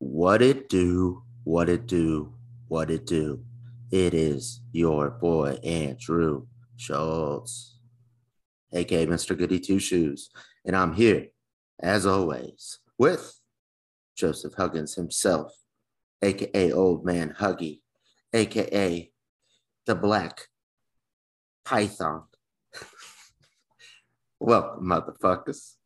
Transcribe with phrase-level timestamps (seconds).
[0.00, 2.32] What it do, what it do,
[2.68, 3.44] what it do.
[3.90, 7.78] It is your boy Andrew Schultz,
[8.72, 9.36] aka Mr.
[9.36, 10.30] Goody Two Shoes,
[10.64, 11.28] and I'm here,
[11.80, 13.40] as always, with
[14.14, 15.52] Joseph Huggins himself,
[16.22, 17.80] aka Old Man Huggy,
[18.32, 19.10] aka
[19.86, 20.46] the Black
[21.64, 22.22] Python.
[24.38, 25.77] Welcome, motherfuckers.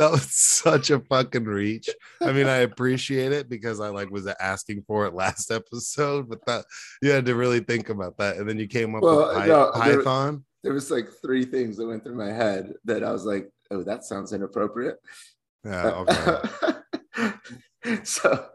[0.00, 1.90] That was such a fucking reach.
[2.22, 6.44] I mean, I appreciate it because I like was asking for it last episode, but
[6.46, 6.64] that
[7.02, 9.70] you had to really think about that, and then you came up Well, with no,
[9.84, 10.44] there- Python.
[10.62, 13.82] There was like three things that went through my head that I was like, oh,
[13.84, 14.96] that sounds inappropriate.
[15.64, 17.32] Yeah, okay.
[18.04, 18.46] so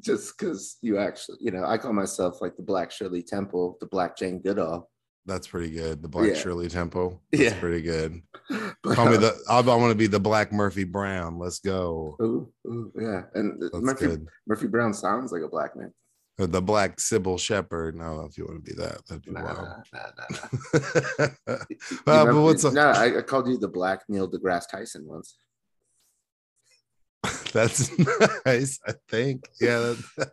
[0.00, 3.86] just because you actually, you know, I call myself like the Black Shirley Temple, the
[3.86, 4.90] Black Jane Goodall.
[5.24, 6.02] That's pretty good.
[6.02, 6.34] The Black Yeah.
[6.34, 7.22] Shirley Temple.
[7.30, 7.60] That's Yeah.
[7.60, 8.22] pretty good.
[8.82, 9.38] But, Call me uh, the.
[9.48, 11.38] I, want to be the Black Murphy Brown.
[11.38, 12.16] Let's go.
[12.20, 14.26] Ooh, ooh, yeah, and That's Murphy good.
[14.46, 15.92] Murphy Brown sounds like a black man.
[16.38, 17.94] Or the Black Cybill Shepherd.
[17.96, 19.68] No, if you want to be that, that'd be Nah, wild.
[19.92, 21.56] nah, nah, nah.
[22.06, 22.72] uh, but what's up?
[22.74, 25.36] No, I, I called you the Black Neil deGrasse Tyson once.
[27.52, 27.96] That's
[28.44, 28.80] nice.
[28.86, 29.44] I think.
[29.60, 29.94] Yeah.
[30.16, 30.32] That,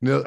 [0.00, 0.22] no.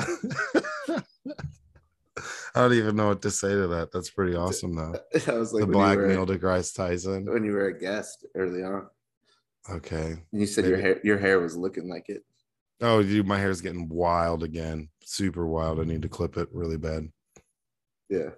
[2.56, 3.92] I don't even know what to say to that.
[3.92, 4.96] That's pretty awesome, though.
[5.28, 7.26] I was like the Black Neil deGrasse Tyson.
[7.26, 8.88] when you were a guest early on.
[9.70, 10.18] Okay.
[10.32, 12.24] And you said your hair your hair was looking like it.
[12.82, 14.90] Oh, dude, my hair's getting wild again.
[15.04, 15.80] Super wild.
[15.80, 17.10] I need to clip it really bad.
[18.10, 18.30] Yeah.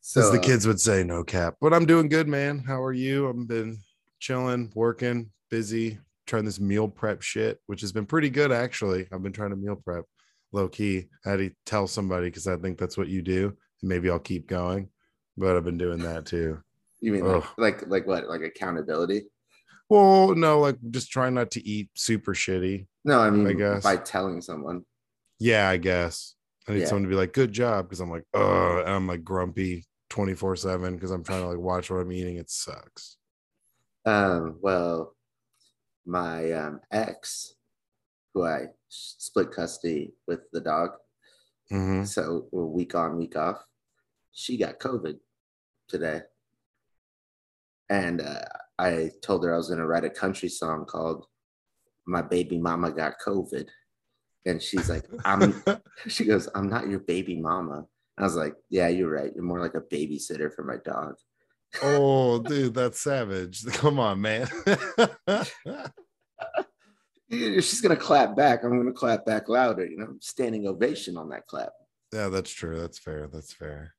[0.00, 2.58] So So the uh, kids would say no cap, but I'm doing good, man.
[2.58, 3.28] How are you?
[3.28, 3.78] I've been
[4.20, 9.08] chilling, working, busy, trying this meal prep shit, which has been pretty good actually.
[9.12, 10.04] I've been trying to meal prep
[10.52, 11.08] low key.
[11.24, 13.56] I had to tell somebody because I think that's what you do.
[13.80, 14.88] And maybe I'll keep going,
[15.36, 16.62] but I've been doing that too.
[17.00, 18.28] you mean like, like like what?
[18.28, 19.24] Like accountability?
[19.88, 22.86] Well, no, like just trying not to eat super shitty.
[23.04, 23.82] No, I mean I guess.
[23.82, 24.84] by telling someone.
[25.38, 26.34] Yeah, I guess.
[26.68, 26.86] I need Yeah.
[26.86, 30.94] someone to be like, good job, because I'm like, "Oh," I'm like grumpy 24 7
[30.94, 32.36] because I'm trying to like watch what I'm eating.
[32.36, 33.16] It sucks.
[34.04, 35.14] Um, well,
[36.04, 37.54] my um, ex,
[38.38, 40.90] who I split custody with the dog,
[41.70, 43.58] hmm so we're week on, week off.
[44.32, 45.16] She got COVID
[45.88, 46.20] today,
[47.90, 48.44] and uh,
[48.78, 51.26] I told her I was going to write a country song called
[52.06, 53.66] "My Baby Mama Got COVID,"
[54.46, 55.62] and she's like, "I'm."
[56.06, 59.32] she goes, "I'm not your baby mama." I was like, "Yeah, you're right.
[59.34, 61.16] You're more like a babysitter for my dog."
[61.82, 63.64] oh, dude, that's savage.
[63.66, 64.48] Come on, man.
[67.30, 68.64] If She's gonna clap back.
[68.64, 69.84] I'm gonna clap back louder.
[69.86, 71.72] You know, standing ovation on that clap.
[72.12, 72.80] yeah, that's true.
[72.80, 73.28] That's fair.
[73.28, 73.94] That's fair.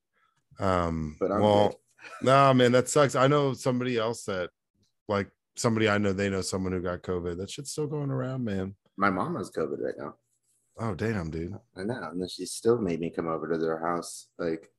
[0.59, 1.79] Um, But I'm well,
[2.21, 3.15] no, man, that sucks.
[3.15, 4.49] I know somebody else that,
[5.07, 7.37] like, somebody I know, they know someone who got COVID.
[7.37, 8.75] That shit's still going around, man.
[8.97, 10.15] My mom has COVID right now.
[10.79, 11.55] Oh, damn, dude.
[11.77, 14.69] I know, and then she still made me come over to their house like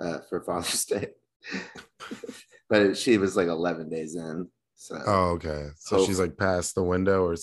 [0.00, 1.08] uh, for Father's Day.
[2.68, 5.68] but she was like 11 days in, so Oh, okay.
[5.76, 7.36] So Hope- she's like past the window or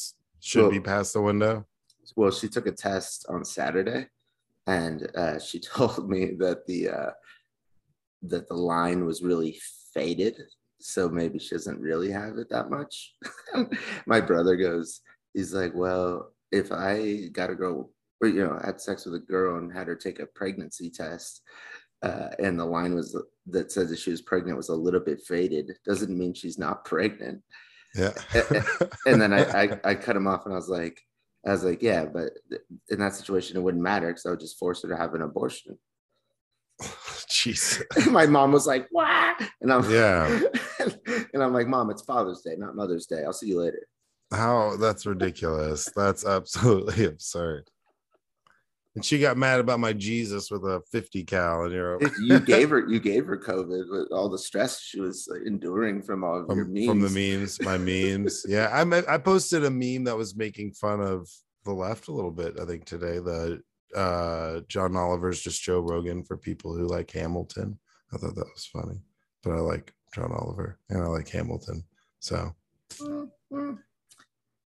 [0.45, 1.65] should be past the window.
[2.15, 4.07] well, she took a test on Saturday,
[4.67, 7.11] and uh, she told me that the uh,
[8.21, 9.57] that the line was really
[9.93, 10.39] faded,
[10.79, 13.15] so maybe she doesn't really have it that much.
[14.05, 15.01] My brother goes,
[15.33, 17.91] he's like, well, if I got a girl,
[18.21, 21.41] or you know, had sex with a girl and had her take a pregnancy test.
[22.03, 23.17] Uh, and the line was
[23.47, 25.71] that says that she was pregnant was a little bit faded.
[25.85, 27.41] Doesn't mean she's not pregnant.
[27.95, 28.11] Yeah.
[29.05, 30.99] And then I, I, I cut him off and I was like,
[31.45, 32.31] I was like, yeah, but
[32.89, 35.21] in that situation, it wouldn't matter because I would just force her to have an
[35.21, 35.77] abortion.
[36.81, 37.81] Jeez.
[38.11, 39.41] My mom was like, what?
[39.61, 40.41] And I'm, Yeah.
[41.33, 43.23] and I'm like, mom, it's Father's Day, not Mother's Day.
[43.23, 43.87] I'll see you later.
[44.31, 45.87] How that's ridiculous.
[45.95, 47.69] That's absolutely absurd.
[48.95, 52.69] And she got mad about my Jesus with a 50 cal and you're You gave
[52.69, 56.55] her, you gave her COVID with all the stress she was enduring from all of
[56.55, 56.87] your from, memes.
[56.87, 58.45] from the memes, my memes.
[58.47, 61.29] Yeah, I I posted a meme that was making fun of
[61.65, 62.59] the left a little bit.
[62.59, 63.61] I think today the
[63.95, 67.77] uh John Oliver's just Joe Rogan for people who like Hamilton.
[68.13, 69.01] I thought that was funny,
[69.43, 71.83] but I like John Oliver and I like Hamilton.
[72.19, 72.55] So
[73.01, 73.77] Mm, mm.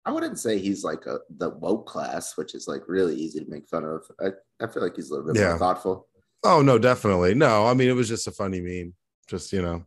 [0.08, 3.50] I wouldn't say he's like a the woke class, which is like really easy to
[3.50, 4.04] make fun of.
[4.22, 4.30] I,
[4.64, 5.50] I feel like he's a little bit Yeah.
[5.50, 6.08] more thoughtful.
[6.44, 7.34] Oh no, definitely.
[7.36, 8.94] No, I mean it was just a funny meme.
[9.28, 9.84] Just you know,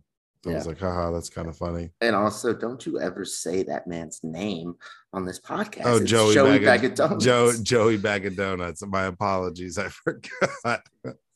[0.47, 1.91] I was like, haha, that's kind of funny.
[2.03, 4.75] And also, don't you ever say that man's name
[5.15, 5.83] on this podcast.
[5.87, 7.25] Oh, It's Joey, Joey Bag, of, Donuts.
[7.25, 8.85] Joe, Joey Bag of Donuts.
[8.87, 10.83] My apologies, I forgot.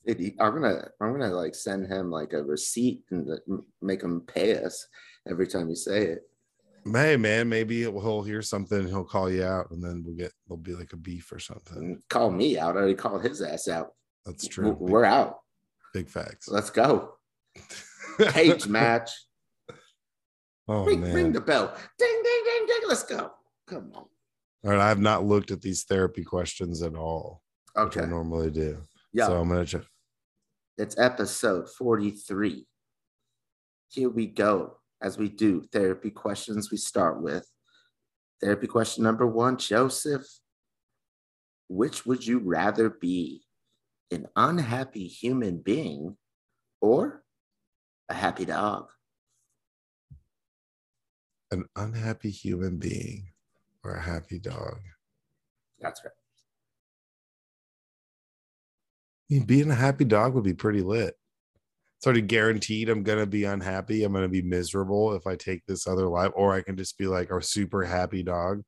[0.06, 3.26] I'm gonna I'm gonna like send him like a receipt and
[3.80, 4.86] make him pay us
[5.30, 6.28] every time you say it.
[6.92, 10.58] Hey man, maybe he'll hear something, he'll call you out, and then we'll get there'll
[10.60, 11.96] be like a beef or something.
[11.96, 12.76] Mm, call me out.
[12.76, 13.92] I already called his ass out.
[14.26, 14.76] That's true.
[14.78, 15.38] We're out.
[15.92, 16.48] Big facts.
[16.48, 17.14] Let's go.
[18.30, 19.10] Cage match.
[20.68, 21.14] oh ring, man.
[21.14, 21.76] ring the bell.
[21.98, 22.88] Ding ding ding ding.
[22.88, 23.30] Let's go.
[23.66, 24.04] Come on.
[24.64, 27.42] All right, I have not looked at these therapy questions at all,
[27.74, 28.06] which I Okay.
[28.06, 28.78] normally do.
[29.12, 29.26] Yeah.
[29.26, 29.82] So I'm gonna check.
[30.78, 32.66] It's episode 43.
[33.88, 34.78] Here we go.
[35.02, 37.46] As we do therapy questions, we start with
[38.40, 40.26] therapy question number one Joseph,
[41.68, 43.42] which would you rather be?
[44.10, 46.16] An unhappy human being
[46.80, 47.24] or
[48.08, 48.90] a happy dog?
[51.50, 53.30] An unhappy human being
[53.82, 54.78] or a happy dog.
[55.80, 56.12] That's right.
[59.30, 61.16] I mean, being a happy dog would be pretty lit.
[62.06, 64.04] It's of guaranteed I'm gonna be unhappy.
[64.04, 67.06] I'm gonna be miserable if I take this other life, or I can just be
[67.06, 68.62] like a super happy dog.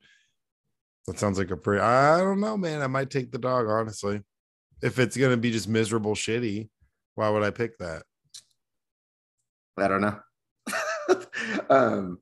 [1.07, 1.83] That sounds like a pretty.
[1.83, 2.81] I don't know, man.
[2.81, 4.23] I might take the dog honestly.
[4.83, 6.71] If it's gonna be just miserable, shitty,
[7.15, 8.05] why would I pick that?
[9.77, 10.19] I don't know.
[11.71, 12.19] um,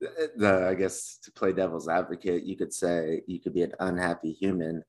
[0.00, 4.32] the I guess to play devil's advocate, you could say you could be an unhappy
[4.32, 4.82] human,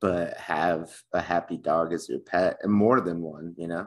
[0.00, 3.54] but have a happy dog as your pet, and more than one.
[3.58, 3.86] You know,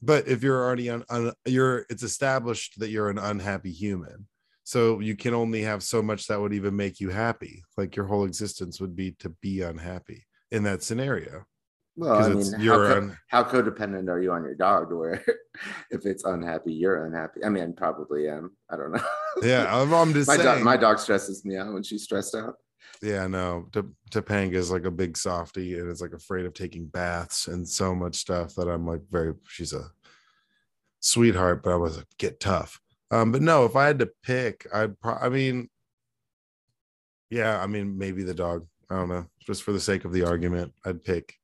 [0.00, 4.26] But if you're already on, un, you're it's established that you're an unhappy human.
[4.64, 7.62] So you can only have so much that would even make you happy.
[7.76, 11.44] Like your whole existence would be to be unhappy in that scenario.
[11.96, 14.92] well, I mean, how, co- un, how codependent are you on your dog?
[14.92, 15.24] Where
[15.90, 17.44] if it's unhappy, you're unhappy.
[17.44, 18.56] I mean, probably am.
[18.70, 19.02] I don't know.
[19.42, 19.74] yeah.
[19.74, 20.46] I'm, I'm just my saying.
[20.46, 22.54] dog, my dog stresses me out when she's stressed out.
[23.02, 23.68] Yeah, no.
[23.72, 23.80] T-
[24.10, 27.94] Topanga is like a big softie and is like afraid of taking baths and so
[27.94, 29.34] much stuff that I'm like very.
[29.48, 29.90] She's a
[31.00, 32.80] sweetheart, but I was like get tough.
[33.10, 34.98] Um, but no, if I had to pick, I'd.
[35.00, 35.68] Pro- I mean,
[37.30, 38.66] yeah, I mean maybe the dog.
[38.90, 39.26] I don't know.
[39.46, 41.34] Just for the sake of the argument, I'd pick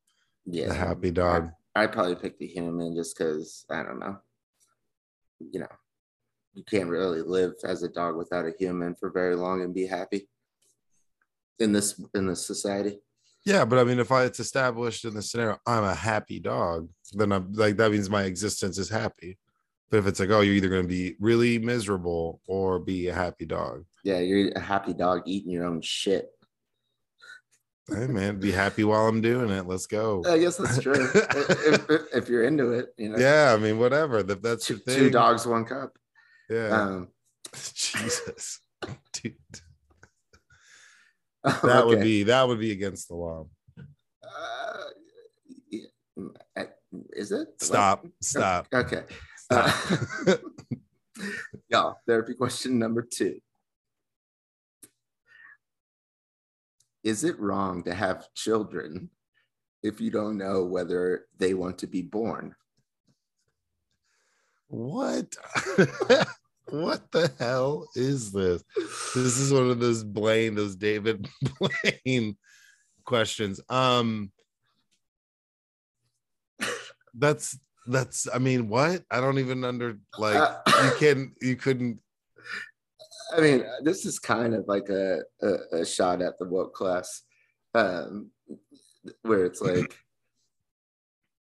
[0.46, 1.50] Yeah, the happy dog.
[1.74, 4.18] I'd probably pick the human just because I don't know.
[5.40, 5.72] You know,
[6.54, 9.86] you can't really live as a dog without a human for very long and be
[9.86, 10.28] happy
[11.58, 13.00] in this in this society.
[13.44, 16.88] Yeah, but I mean, if I it's established in the scenario, I'm a happy dog,
[17.12, 19.38] then I'm like that means my existence is happy.
[19.90, 23.14] But if it's like, oh, you're either going to be really miserable or be a
[23.14, 23.84] happy dog.
[24.02, 26.30] Yeah, you're a happy dog eating your own shit.
[27.88, 29.66] Hey man, be happy while I'm doing it.
[29.66, 30.24] Let's go.
[30.26, 30.94] I guess that's true.
[31.14, 33.18] if, if, if you're into it, you know.
[33.18, 34.20] Yeah, I mean, whatever.
[34.20, 34.98] If that's Two, your thing.
[34.98, 35.98] two dogs, one cup.
[36.48, 36.68] Yeah.
[36.68, 37.08] Um,
[37.74, 38.60] Jesus,
[39.12, 39.36] dude,
[41.62, 43.46] that would be that would be against the law.
[44.22, 44.84] Uh,
[47.12, 47.48] is it?
[47.60, 48.06] Stop.
[48.22, 48.66] Stop.
[48.72, 49.02] Okay.
[49.36, 49.70] Stop.
[50.26, 50.36] Uh,
[51.68, 53.40] y'all, therapy question number two.
[57.02, 59.10] Is it wrong to have children
[59.82, 62.54] if you don't know whether they want to be born?
[64.68, 65.36] What?
[66.70, 68.62] What the hell is this?
[68.76, 71.28] This is one of those Blaine, those David
[72.04, 72.36] Blaine
[73.04, 73.60] questions.
[73.68, 74.30] Um
[77.14, 79.02] that's that's I mean, what?
[79.10, 82.00] I don't even under like Uh, you can you couldn't
[83.36, 87.22] I mean, this is kind of like a, a, a shot at the woke class,
[87.74, 88.30] um,
[89.22, 89.96] where it's like,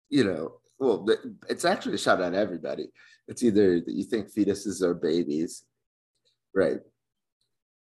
[0.08, 1.06] you know, well,
[1.48, 2.88] it's actually a shot at everybody.
[3.28, 5.64] It's either that you think fetuses are babies,
[6.54, 6.80] right?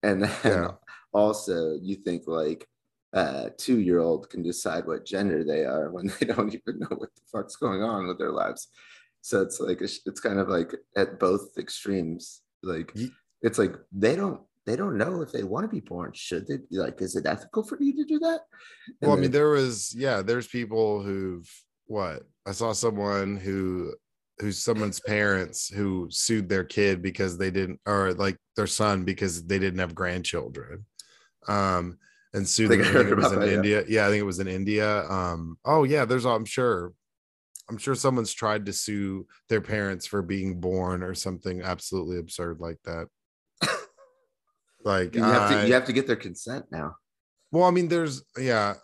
[0.02, 0.70] And then Yeah.
[1.12, 2.66] also you think like
[3.12, 6.97] a two year old can decide what gender they are when they don't even know
[6.97, 8.68] what the fuck's going on with their lives.
[9.20, 12.42] So it's like, it's kind of like at both extremes.
[12.62, 12.94] Like,
[13.42, 16.12] it's like they don't they don't know if they want to be born.
[16.14, 18.40] Should they be like is it ethical for you to do that?
[19.00, 21.49] And well, I mean, there was yeah, there's people who've
[21.87, 23.94] what I saw someone who
[24.40, 29.45] who's someone's parents who sued their kid because they didn't or like their son because
[29.47, 30.85] they didn't have grandchildren.
[31.47, 31.99] Um
[32.35, 32.80] and sued them.
[32.83, 33.54] I think it was in that, yeah.
[33.54, 33.85] India.
[33.88, 35.04] Yeah, I think it was in India.
[35.11, 36.92] Um, oh yeah, there's I'm sure
[37.71, 42.61] I'm sure someone's tried to sue their parents for being born or something absolutely absurd
[42.61, 43.09] like that.
[44.85, 46.97] Like You have I- to you have to get their consent now.
[47.50, 48.75] well, I mean, there's yeah,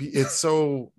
[0.00, 0.92] it's so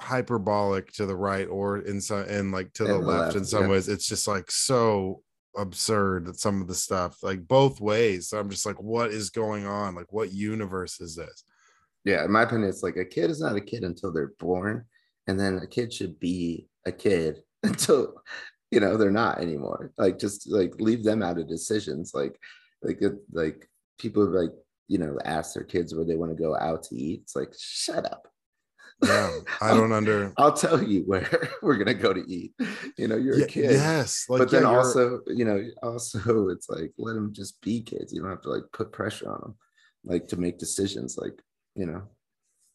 [0.00, 3.44] hyperbolic to the right or in some and like to the the left, left, in
[3.44, 3.70] some yeah.
[3.70, 3.88] ways.
[3.88, 5.22] It's just like so
[5.56, 8.28] absurd that some of the stuff, like both ways.
[8.28, 9.94] So I'm just like, what is going on?
[9.94, 11.44] Like, what universe is this?
[12.04, 14.84] Yeah, in my opinion, it's like a kid is not a kid until they're born,
[15.26, 18.14] and then a kid should be a kid until
[18.70, 19.92] you know they're not anymore.
[19.96, 22.12] Like just like leave them out of decisions.
[22.14, 22.38] Like
[22.82, 23.00] like
[23.32, 24.50] like people like
[24.88, 27.20] you know ask their kids where they want to go out to eat.
[27.22, 28.28] It's like shut up.
[29.06, 29.30] Yeah,
[29.60, 30.32] I don't under.
[30.38, 31.28] I'll tell you where
[31.62, 32.52] we're gonna go to eat.
[32.96, 33.70] You know, you're Yeah, a kid.
[33.72, 37.82] Yes, like but then you're- also, you know, also it's like let them just be
[37.82, 38.12] kids.
[38.12, 39.54] You don't have to like put pressure on them,
[40.04, 41.16] like to make decisions.
[41.18, 41.40] Like
[41.74, 42.02] you know,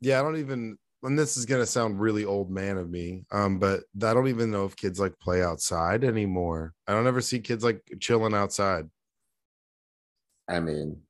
[0.01, 0.77] yeah, I don't even.
[1.01, 4.51] And this is gonna sound really old man of me, um, but I don't even
[4.51, 6.73] know if kids like play outside anymore.
[6.87, 8.89] I don't ever see kids like chilling outside.
[10.49, 11.01] I mean,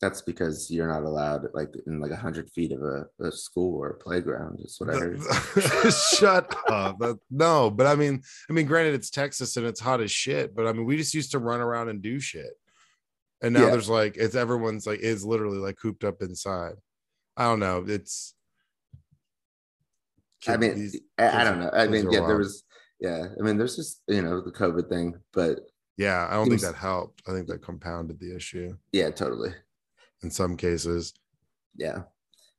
[0.00, 3.76] that's because you're not allowed like in like a hundred feet of a, a school
[3.82, 4.60] or a playground.
[4.60, 5.20] Is what I heard.
[5.92, 6.98] Shut up.
[7.00, 10.54] That- no, but I mean, I mean, granted, it's Texas and it's hot as shit,
[10.54, 12.52] but I mean, we just used to run around and do shit.
[13.42, 13.70] And now Yeah.
[13.70, 16.74] there's like it's everyone's like is literally like cooped up inside.
[17.36, 17.84] I don't know.
[17.86, 18.34] It's
[20.46, 21.70] I mean, these- I, I don't know.
[21.72, 22.64] I mean, yeah, there was,
[23.00, 23.26] yeah.
[23.38, 25.60] I mean, there's just you know the COVID thing, but
[25.96, 27.22] yeah, I don't think that helped.
[27.28, 29.50] I think that compounded the issue yeah, totally.
[30.22, 31.14] In some cases.
[31.76, 32.02] Yeah,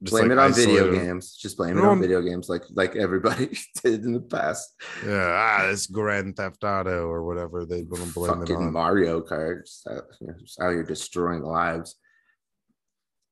[0.01, 1.35] Just blame like it on video games.
[1.35, 4.73] Just blame it on video games, like like everybody did in the past.
[5.05, 8.71] Yeah, ah, this Grand Theft Auto or whatever they want to blame it on.
[8.71, 11.95] Mario Kart, just out, you know, just out here destroying lives.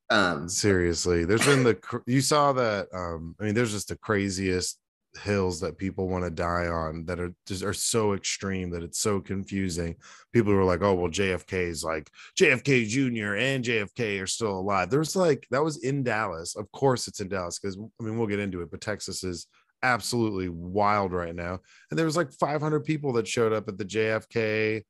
[0.09, 4.79] Um, seriously there's been the you saw that um i mean there's just the craziest
[5.17, 8.99] hills that people want to die on that are just are so extreme that it's
[8.99, 9.95] so confusing.
[10.33, 14.89] People were like oh well jfk is like jfk jr and jfk are still alive.
[14.89, 16.55] There's like that was in dallas.
[16.55, 19.47] Of course it's in dallas because i mean we'll get into it but texas is
[19.83, 21.59] absolutely wild right now.
[21.89, 24.83] And there was like 500 people that showed up at the jfk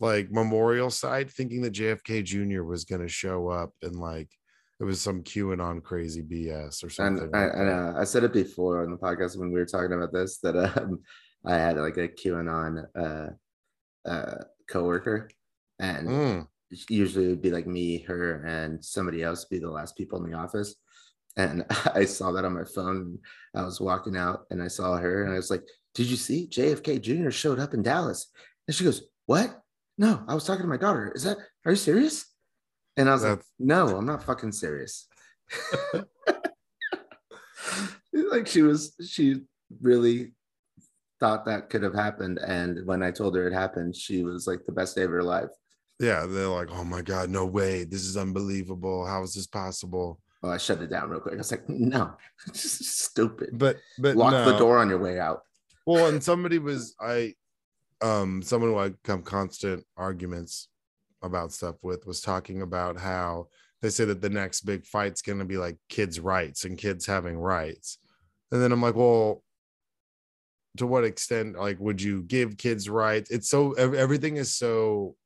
[0.00, 4.28] like memorial site thinking that jfk jr was going to show up and like
[4.80, 7.24] it was some QAnon crazy BS or something.
[7.24, 7.64] and I, like I, that.
[7.64, 10.56] know, I said it before on the podcast when we were talking about this that
[10.56, 11.00] um,
[11.46, 15.28] I had like a QAnon uh, uh, coworker,
[15.78, 16.46] and Mm,
[16.88, 20.30] usually it would be like me, her, and somebody else be the last people in
[20.30, 20.74] the office.
[21.36, 21.64] And
[21.94, 23.18] I saw that on my phone.
[23.54, 25.62] I was walking out and I saw her, and I was like,
[25.94, 27.30] "Did you see JFK Jr.
[27.30, 28.30] showed up in Dallas?"
[28.66, 29.60] And she goes, "What?
[29.98, 31.12] No, I was talking to my daughter.
[31.14, 31.38] Is that?
[31.64, 32.26] Are you serious?"
[32.96, 35.08] And I was like, "No, I'm not fucking serious."
[38.12, 39.42] like she was, she
[39.80, 40.32] really
[41.20, 42.38] thought that could have happened.
[42.38, 45.22] And when I told her it happened, she was like the best day of her
[45.22, 45.50] life.
[46.00, 47.84] yeah, they're like, oh my God, no way.
[47.84, 49.06] This is unbelievable.
[49.06, 50.20] How is this possible?
[50.42, 51.34] Oh, I shut it down real quick.
[51.34, 52.14] I was like, no,
[52.52, 53.50] stupid.
[53.52, 55.42] But but Lock the door on your way out.
[55.86, 57.34] Well, and somebody was I
[58.02, 60.68] um someone who I come constant arguments
[61.24, 63.48] about stuff with was talking about how
[63.82, 67.36] they say that the next big fight's gonna be like kids' rights and kids having
[67.36, 67.98] rights.
[68.52, 69.42] And then I'm like, well,
[70.78, 73.30] to what extent like would you give kids rights?
[73.30, 75.16] It's so everything is so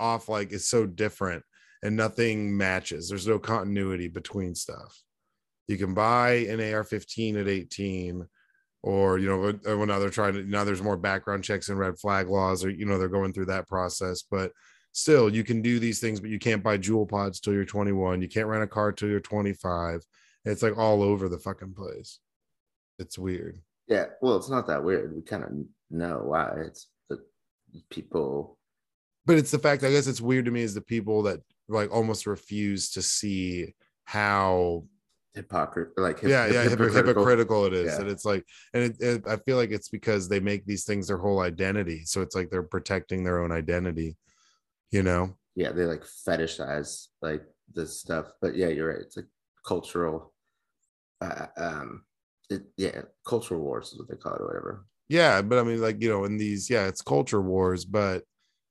[0.00, 1.42] off, like it's so different
[1.82, 3.08] and nothing matches.
[3.08, 5.02] There's no continuity between stuff.
[5.68, 8.26] You can buy an AR-15 at 18
[8.82, 11.98] or you know when now they're trying to now there's more background checks and red
[11.98, 14.52] flag laws or you know they're going through that process but
[14.94, 18.22] still you can do these things but you can't buy Juul pods till you're 21
[18.22, 20.00] you can't rent a car till you're 25
[20.44, 22.20] it's like all over the fucking place
[22.98, 24.06] it's weird Yeah.
[24.22, 25.14] Well, it's not that weird.
[25.14, 25.50] We kind of
[25.90, 26.52] know why.
[26.68, 27.18] It's the
[27.90, 28.56] people.
[29.26, 31.90] but it's the fact i guess it's weird to me is the people that like
[31.92, 33.74] almost refuse to see
[34.04, 34.84] how
[35.34, 37.06] Hypocrisy, like hip- yeah, yeah, hypocritical.
[37.08, 37.86] hypocritical it is.
[37.92, 38.00] Yeah.
[38.02, 41.08] And it's like, and it, it, I feel like it's because they make these things
[41.08, 42.04] their whole identity.
[42.04, 44.14] So it's like they're protecting their own identity,
[44.94, 45.36] you know?
[45.56, 47.42] Yeah, they like fetishize like
[47.74, 48.26] this stuff.
[48.40, 49.00] But yeah, you're right.
[49.00, 49.26] It's like
[49.66, 50.32] cultural.
[51.20, 52.04] Uh, um,
[52.48, 54.86] it, yeah, cultural wars is what they call it, or whatever.
[55.08, 55.42] Yeah.
[55.42, 58.22] But I mean, like, you know, in these, yeah, it's culture wars, but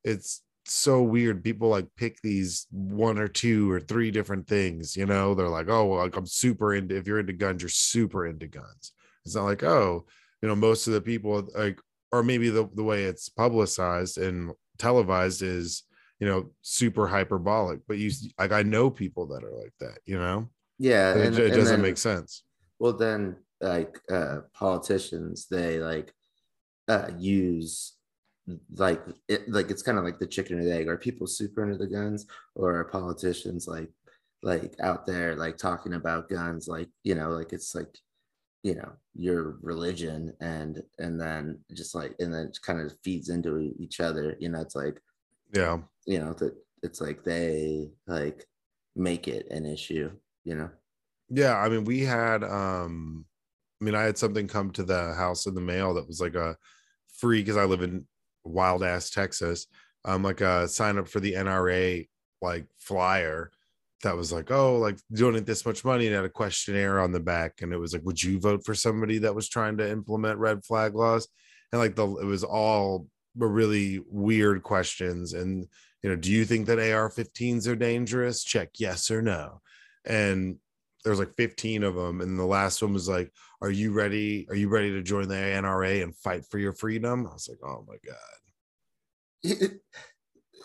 [0.05, 1.43] it's so weird.
[1.43, 5.35] People like pick these one or two or three different things, you know?
[5.35, 8.47] They're like, oh, well, like I'm super into, if you're into guns, you're super into
[8.47, 8.93] guns.
[9.25, 10.05] It's not like, oh,
[10.41, 11.81] you know, most of the people like,
[12.13, 15.83] or maybe the, the way it's publicized and televised is,
[16.19, 20.17] you know, super hyperbolic, but you like, I know people that are like that, you
[20.17, 22.43] know, Yeah, But it, it and doesn't then- make sense.
[22.79, 26.13] Well, then, like uh, politicians, they like
[26.89, 27.93] uh, use
[28.75, 30.89] like it like it's kind of like the chicken or the egg.
[30.89, 33.89] Are people super into the guns, or are politicians like
[34.41, 36.67] like out there like talking about guns?
[36.67, 37.97] Like you know, like it's like
[38.63, 43.29] you know your religion and and then just like and then it kind of feeds
[43.29, 44.97] into each other you know it's like
[45.53, 48.45] yeah you know that it's like they like
[48.95, 50.11] make it an issue
[50.43, 50.69] you know
[51.29, 53.25] yeah i mean we had um
[53.81, 56.35] i mean i had something come to the house in the mail that was like
[56.35, 56.55] a
[57.17, 58.05] free because i live in
[58.43, 59.67] wild ass texas
[60.05, 62.07] um like a sign up for the nra
[62.41, 63.51] like flyer
[64.03, 67.19] that was like, oh, like donate this much money and had a questionnaire on the
[67.19, 67.61] back.
[67.61, 70.63] And it was like, would you vote for somebody that was trying to implement red
[70.63, 71.27] flag laws?
[71.71, 75.33] And like the it was all really weird questions.
[75.33, 75.67] And
[76.01, 78.43] you know, do you think that AR-15s are dangerous?
[78.43, 79.61] Check yes or no.
[80.05, 80.57] And
[81.03, 82.21] there's like 15 of them.
[82.21, 84.47] And the last one was like, Are you ready?
[84.49, 87.27] Are you ready to join the NRA and fight for your freedom?
[87.27, 89.69] I was like, Oh my God.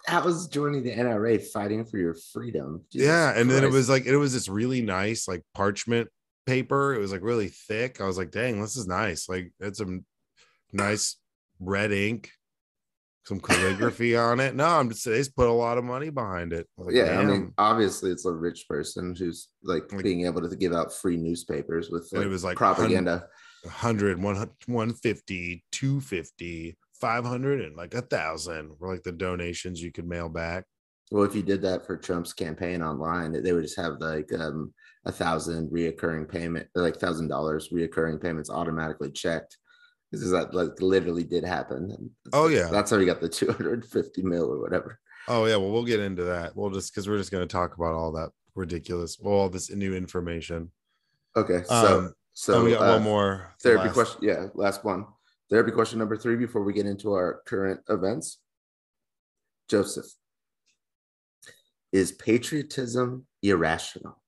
[0.07, 2.85] how was joining the NRA fighting for your freedom?
[2.91, 3.51] Jesus yeah, and Christ.
[3.51, 6.09] then it was like it was this really nice like parchment
[6.47, 6.95] paper.
[6.95, 8.01] It was like really thick.
[8.01, 9.29] I was like, dang, this is nice.
[9.29, 9.99] Like it's a
[10.73, 11.17] nice
[11.61, 12.31] red ink,
[13.29, 14.55] some calligraphy on it.
[14.55, 16.67] No, I'm just they just put a lot of money behind it.
[16.79, 17.21] Like, yeah, damn.
[17.21, 20.93] I mean, obviously it's a rich person who's like, like being able to give out
[20.93, 23.27] free newspapers with like, it was like propaganda.
[23.65, 30.29] 100, 150, 250 500 and like a thousand were like the donations you could mail
[30.29, 30.65] back.
[31.11, 34.73] Well, if you did that for Trump's campaign online, they would just have like um,
[35.07, 39.57] a thousand reoccurring payment, like thousand dollars reoccurring payments automatically checked.
[40.11, 42.11] This is that like literally did happen.
[42.33, 44.99] Oh yeah, that's how we got the 250 mil or whatever.
[45.27, 46.57] Oh yeah, well we'll get into that.
[46.57, 49.71] We'll just because we're just going to talk about all that ridiculous, well, all this
[49.71, 50.71] new information.
[51.37, 53.95] Okay, so um, so we got uh, one more therapy last.
[53.95, 54.21] question.
[54.23, 55.07] Yeah, last one.
[55.51, 58.39] Therapy question number three before we get into our current events.
[59.69, 60.07] Joseph,
[61.93, 64.21] is patriotism irrational?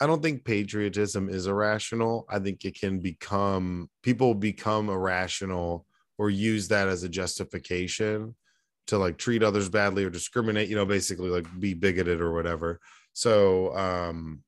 [0.00, 2.26] I don't think patriotism is irrational.
[2.28, 5.86] I think it can become, people become irrational
[6.18, 8.34] or use that as a justification
[8.88, 12.80] to like treat others badly or discriminate, you know, basically like be bigoted or whatever.
[13.12, 14.42] So um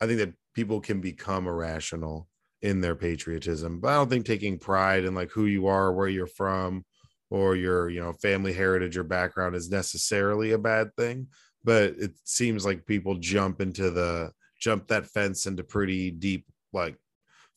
[0.00, 2.28] I think that people can become irrational
[2.60, 3.80] in their patriotism.
[3.80, 6.84] But I don't think taking pride in like who you are, where you're from,
[7.30, 11.28] or your you know family heritage or background is necessarily a bad thing.
[11.64, 14.32] But it seems like people jump into the
[14.62, 16.96] jump that fence into pretty deep like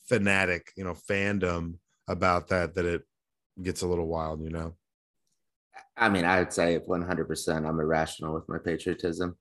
[0.10, 1.76] fanatic you know fandom
[2.08, 3.04] about that that it
[3.62, 4.76] gets a little wild you know?
[5.96, 9.38] I mean i would say 100% i'm irrational with my patriotism.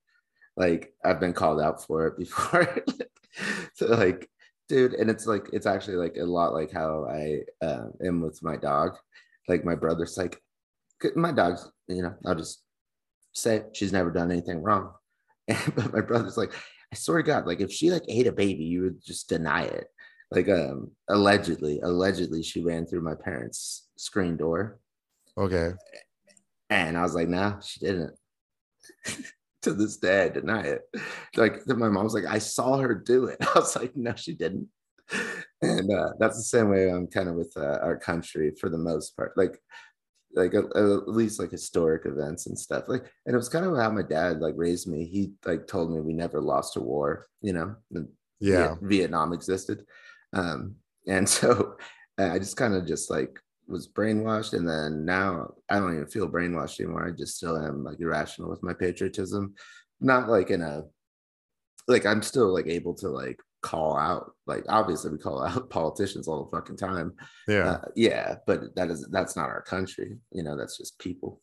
[0.57, 2.85] Like i've been called out for it before.
[3.73, 4.29] So like
[4.69, 8.43] dude and it's like it's actually like a lot like how i uh, am with
[8.43, 8.97] my dog.
[9.49, 10.41] Like my brother's like
[11.17, 12.63] my dog's you know i'll just
[13.35, 14.93] say she's never done anything wrong.
[15.75, 16.53] But my brother's like
[16.95, 19.63] i swear to god like if she like ate a baby you would just deny
[19.65, 19.89] it
[20.31, 24.79] like um allegedly allegedly she ran through my parents screen door
[25.37, 25.73] okay
[26.71, 28.15] and i was like nah she didn't
[29.65, 30.83] to this day, I deny it.
[31.37, 33.39] Like my mom was like, I saw her do it.
[33.55, 34.69] I was like, no, she didn't.
[35.61, 38.79] And uh, that's the same way I'm kind of with uh, our country for the
[38.79, 39.33] most part.
[39.37, 39.59] Like,
[40.35, 40.61] like uh,
[40.99, 42.85] at least like historic events and stuff.
[42.89, 45.05] Like, and it was kind of how my dad like raised me.
[45.05, 47.29] He like told me we never lost a war.
[47.41, 47.77] You know,
[48.41, 49.85] yeah, Vietnam existed.
[50.33, 51.77] Um, and so
[52.19, 56.29] I just kind of just like was brainwashed and then now i don't even feel
[56.29, 59.55] brainwashed anymore i just still am like irrational with my patriotism
[60.01, 60.83] not like in a
[61.89, 66.29] like i'm still like able to like call out like obviously we call out politicians
[66.29, 67.15] all the fucking time.
[67.49, 67.71] Yeah.
[67.71, 71.41] Uh, yeah but that is that's not our country you know that's just people.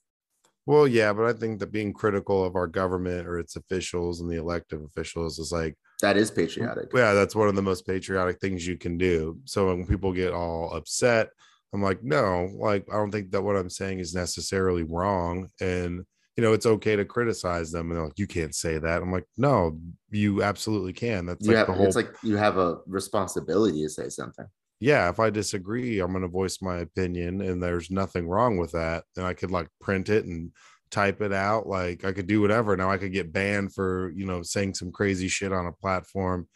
[0.68, 4.30] Well yeah but i think that being critical of our government or its officials and
[4.30, 6.90] the elective officials is like that is patriotic.
[6.94, 9.40] Yeah that's one of the most patriotic things you can do.
[9.46, 11.30] So when people get all upset
[11.74, 15.50] I'm like, no, like I don't think that what I'm saying is necessarily wrong.
[15.62, 16.06] And
[16.38, 17.90] you know, it's okay to criticize them.
[17.90, 19.02] And they're like, you can't say that.
[19.02, 19.78] I'm like, no,
[20.10, 21.26] you absolutely can.
[21.26, 24.46] That's you like have, the whole it's like you have a responsibility to say something.
[24.80, 29.04] Yeah, if I disagree, I'm gonna voice my opinion and there's nothing wrong with that.
[29.16, 30.52] And I could like print it and
[30.90, 31.68] type it out.
[31.68, 32.76] Like I could do whatever.
[32.76, 36.48] Now I could get banned for, you know, saying some crazy shit on a platform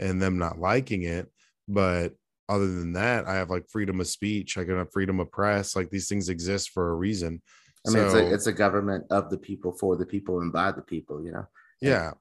[0.00, 1.30] and them not liking it.
[1.68, 2.12] But
[2.48, 4.58] other than that, I have like freedom of speech.
[4.58, 5.74] I can have freedom of press.
[5.74, 7.42] Like these things exist for a reason.
[7.86, 10.52] I mean, so, it's, a, it's a government of the people, for the people, and
[10.52, 11.22] by the people.
[11.22, 11.46] You know.
[11.80, 12.12] Yeah.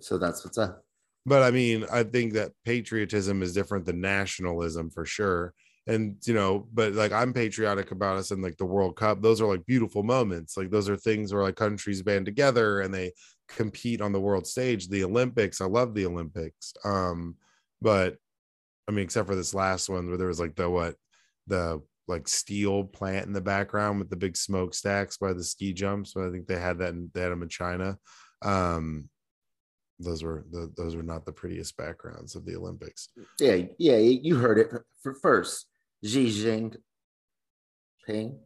[0.00, 0.84] So that's what's up.
[1.26, 5.52] But I mean, I think that patriotism is different than nationalism for sure.
[5.86, 9.40] and you know but like i'm patriotic about us and like the world cup those
[9.40, 13.12] are like beautiful moments like those are things where like countries band together and they
[13.48, 17.34] compete on the world stage the olympics i love the olympics um
[17.80, 18.16] but
[18.86, 20.94] i mean except for this last one where there was like the what
[21.46, 21.80] the
[22.10, 26.24] like steel plant in the background with the big smokestacks by the ski jumps but
[26.26, 27.96] i think they had that in, they had them in china
[28.42, 29.08] um
[29.98, 34.36] those were the, those were not the prettiest backgrounds of the olympics Yeah, yeah, you
[34.36, 34.68] heard it
[35.02, 35.66] for first.
[36.04, 36.28] Xi
[38.08, 38.38] Jinping.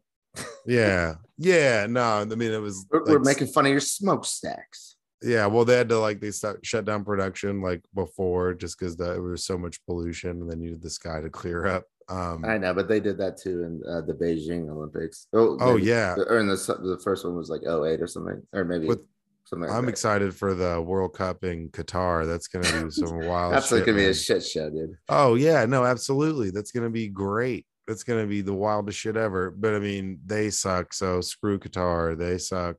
[0.67, 4.97] yeah yeah no i mean it was We're, we're making fun of your smokestacks.
[5.23, 8.97] yeah well they had to like they start, shut down production like before just because
[8.97, 12.59] there was so much pollution and they needed the sky to clear up um I
[12.59, 15.27] know, but they did that too in uh, the Beijing Olympics.
[15.33, 18.43] Oh, oh maybe- yeah Or in the the first one was like 08 or something,
[18.53, 18.99] or maybe With-
[19.47, 19.69] something.
[19.69, 19.91] Like i'm that.
[19.91, 23.99] excited for the world cup in qatar that's gonna be some wild That's shit, gonna
[23.99, 24.95] be a shit show, dude.
[25.09, 26.51] Oh yeah, no, absolutely.
[26.51, 27.67] That's gonna be great.
[27.87, 29.51] That's gonna be the wildest shit ever.
[29.51, 30.95] But I mean, they suck.
[30.95, 32.17] So screw Qatar.
[32.17, 32.77] They suck.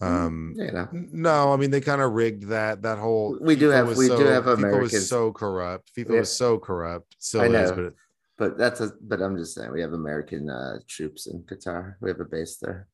[0.00, 2.82] Um, you know, no, I mean they kind of rigged that.
[2.82, 5.90] That whole we do FIFA have we so, do have FIFA Americans, was so corrupt.
[5.96, 6.18] FIFA Yeah.
[6.20, 7.16] was so corrupt.
[7.18, 7.76] Still I is, know.
[7.76, 7.94] but
[8.38, 8.92] but that's a.
[9.00, 11.94] But I'm just saying, we have American uh, troops in Qatar.
[12.00, 12.88] We have a base there.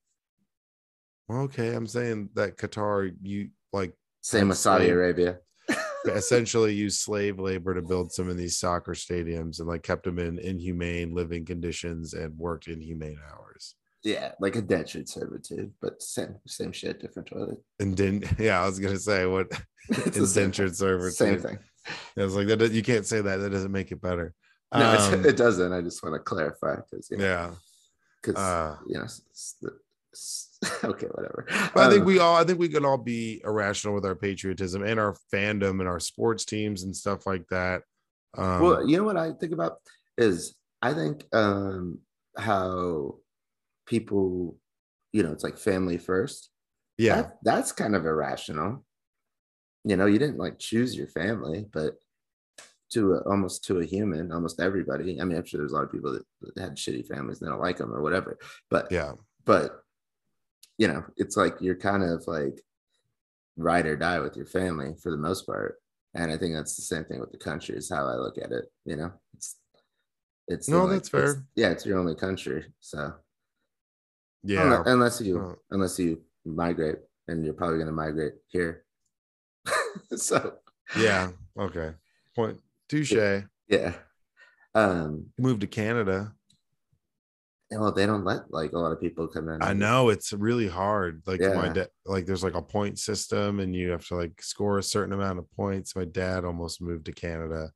[1.30, 1.74] okay.
[1.74, 4.96] I'm saying that Qatar, you like Same with Saudi Slave.
[4.96, 5.38] Arabia.
[6.06, 10.18] essentially used slave labor to build some of these soccer stadiums and like kept them
[10.18, 13.74] in inhumane living conditions and worked inhumane hours.
[14.02, 17.58] Yeah, like a indentured servitude, but same same shit, different toilet.
[17.80, 19.50] And then, yeah, I was gonna say what
[20.14, 21.14] indentured servitude.
[21.14, 21.58] Same thing.
[22.18, 23.36] I was like, that you can't say that.
[23.38, 24.34] That doesn't make it better.
[24.74, 25.72] No, it- Um, it doesn't.
[25.72, 27.54] I just want to clarify because you know, yeah,
[28.22, 29.78] 'cause, uh, you know, s- s- the-
[30.12, 31.46] s- okay, whatever.
[31.74, 34.14] but I think Um, we all, I think we can all be irrational with our
[34.16, 37.82] patriotism and our fandom and our sports teams and stuff like that.
[38.36, 39.78] Um, well, you know what I think about
[40.18, 42.00] is I think um
[42.36, 43.18] how
[43.86, 44.58] people,
[45.12, 46.50] you know, it's like family first.
[46.98, 48.84] yeah, That- that's kind of irrational.
[49.84, 51.98] You know, you didn't like choose your family, but
[52.92, 55.20] to a, almost to a human, almost everybody.
[55.20, 57.48] I mean, I'm sure there's a lot of people that, that had shitty families and
[57.48, 58.38] they don't like them or whatever.
[58.70, 59.12] But yeah,
[59.44, 59.80] but
[60.78, 62.60] you know, it's like you're kind of like
[63.56, 65.76] ride or die with your family for the most part.
[66.14, 68.52] And I think that's the same thing with the country, is how I look at
[68.52, 68.66] it.
[68.84, 69.56] You know, it's
[70.46, 71.44] it's No, like- that's it's- fair.
[71.56, 72.66] yeah, it's your only country.
[72.80, 73.14] So
[74.44, 74.82] yeah.
[74.86, 78.84] unless, you unless you migrate, and you're probably gonna migrate here.
[80.16, 80.58] so
[80.98, 81.30] Yeah.
[81.58, 81.92] Okay.
[82.36, 82.58] Point.
[82.94, 83.44] Touche.
[83.68, 83.92] yeah.
[84.74, 86.32] Um, Move to Canada.
[87.70, 89.62] well, they don't let like a lot of people come in.
[89.62, 91.22] I know it's really hard.
[91.26, 94.78] Like my dad, like there's like a point system, and you have to like score
[94.78, 95.96] a certain amount of points.
[95.96, 97.70] My dad almost moved to Canada.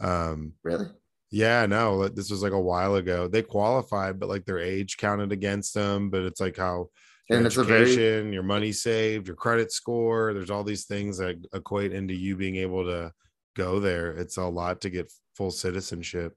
[0.00, 0.86] Um, Really?
[1.30, 3.26] yeah, no, this was like a while ago.
[3.28, 6.08] They qualified, but like their age counted against them.
[6.10, 6.88] But it's like how
[7.28, 10.32] your And a very- education, your money saved, your credit score.
[10.34, 13.12] There's all these things that equate into you being able to
[13.58, 14.12] go there.
[14.12, 16.34] It's a lot to get full citizenship.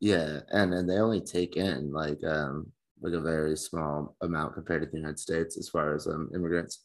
[0.00, 2.66] Yeah, and then they only take in like um
[3.00, 6.84] like a very small amount compared to the United States as far as um immigrants.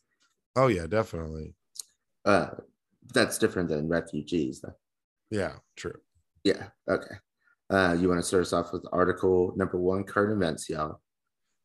[0.55, 1.55] Oh yeah, definitely.
[2.23, 2.49] Uh,
[3.13, 4.61] that's different than refugees.
[4.61, 4.75] Though.
[5.31, 5.99] Yeah, true.
[6.43, 6.67] Yeah.
[6.89, 7.15] Okay.
[7.69, 11.01] Uh, you want to start us off with article number one, current events, y'all.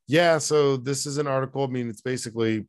[0.07, 1.65] Yeah, so this is an article.
[1.65, 2.67] I mean, it's basically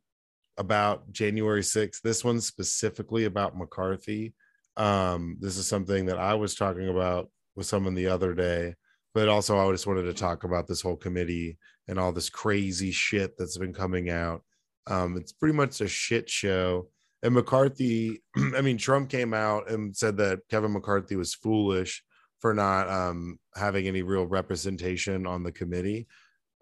[0.56, 2.00] about January 6th.
[2.02, 4.34] This one's specifically about McCarthy.
[4.76, 8.74] Um, this is something that I was talking about with someone the other day,
[9.14, 11.58] but also I just wanted to talk about this whole committee
[11.88, 14.42] and all this crazy shit that's been coming out.
[14.86, 16.88] Um, it's pretty much a shit show.
[17.22, 18.22] And McCarthy,
[18.56, 22.02] I mean, Trump came out and said that Kevin McCarthy was foolish
[22.40, 26.06] for not um, having any real representation on the committee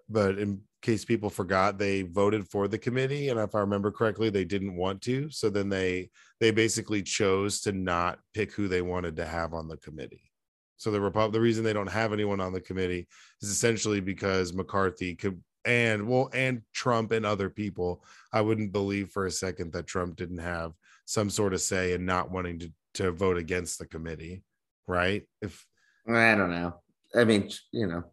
[0.09, 4.29] but in case people forgot they voted for the committee and if i remember correctly
[4.29, 8.83] they didn't want to so then they they basically chose to not pick who they
[8.83, 10.31] wanted to have on the committee
[10.77, 13.07] so the Repub- the reason they don't have anyone on the committee
[13.41, 19.09] is essentially because mccarthy could and well and trump and other people i wouldn't believe
[19.09, 20.73] for a second that trump didn't have
[21.07, 24.43] some sort of say in not wanting to to vote against the committee
[24.87, 25.67] right if
[26.07, 26.81] I don't know.
[27.15, 28.05] I mean, you know,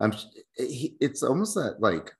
[0.00, 0.12] I'm.
[0.56, 2.12] He, it's almost that like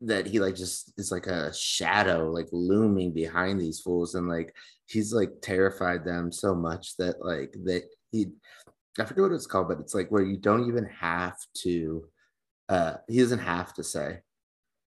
[0.00, 4.54] that he like just is like a shadow like looming behind these fools and like
[4.86, 8.28] he's like terrified them so much that like that he
[9.00, 12.08] I forget what it's called, but it's like where you don't even have to
[12.68, 14.20] uh he doesn't have to say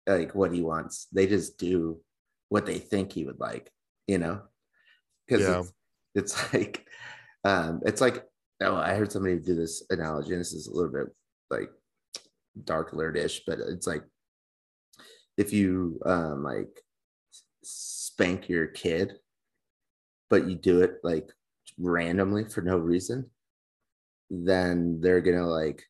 [0.07, 1.07] like what he wants.
[1.13, 2.01] They just do
[2.49, 3.71] what they think he would like,
[4.07, 4.43] you know?
[5.27, 5.61] Because Yeah.
[6.15, 6.87] it's, it's like
[7.45, 8.27] um it's like
[8.63, 11.07] oh, I heard somebody do this analogy, and this is a little bit
[11.51, 11.71] like
[12.65, 14.05] dark alert-ish, but it's like
[15.37, 16.83] if you um like
[17.63, 19.15] spank your kid,
[20.29, 21.31] but you do it like
[21.79, 23.31] randomly for no reason,
[24.31, 25.83] then they're gonna like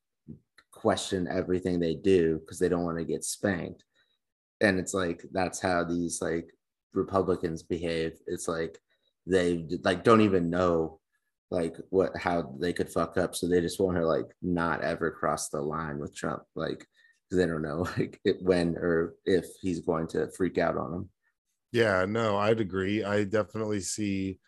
[0.71, 3.85] question everything they do because they don't want to get spanked.
[4.61, 6.51] And it's like that's how these like
[6.93, 8.19] Republicans behave.
[8.27, 8.79] It's like
[9.27, 11.00] they like don't even know
[11.51, 15.11] like what how they could fuck up, so they just want to like not ever
[15.11, 16.87] cross the line with Trump, like
[17.29, 20.91] because they don't know like it, when or if he's going to freak out on
[20.93, 21.09] them.
[21.73, 23.05] Yeah, no, I'd agree.
[23.05, 24.39] I definitely see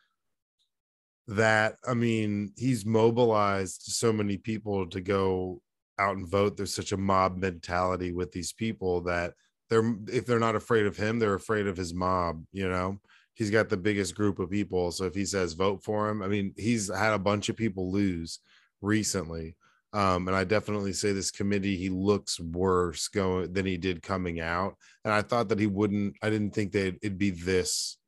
[1.29, 1.77] that.
[1.87, 5.61] I mean, he's mobilized so many people to go
[5.99, 6.57] out and vote.
[6.57, 9.35] There's such a mob mentality with these people that
[9.71, 12.99] they're if they're not afraid of him, they're afraid of his mob, you know.
[13.35, 14.93] He's got the biggest group of people.
[14.93, 17.91] So if he says vote for him, I mean, he's had a bunch of people
[17.91, 18.41] lose
[18.81, 19.57] recently.
[19.95, 24.41] Um, and I definitely say this committee, he looks worse going than he did coming
[24.41, 24.77] out.
[25.05, 27.99] And I thought that he wouldn't, I didn't think that it'd be this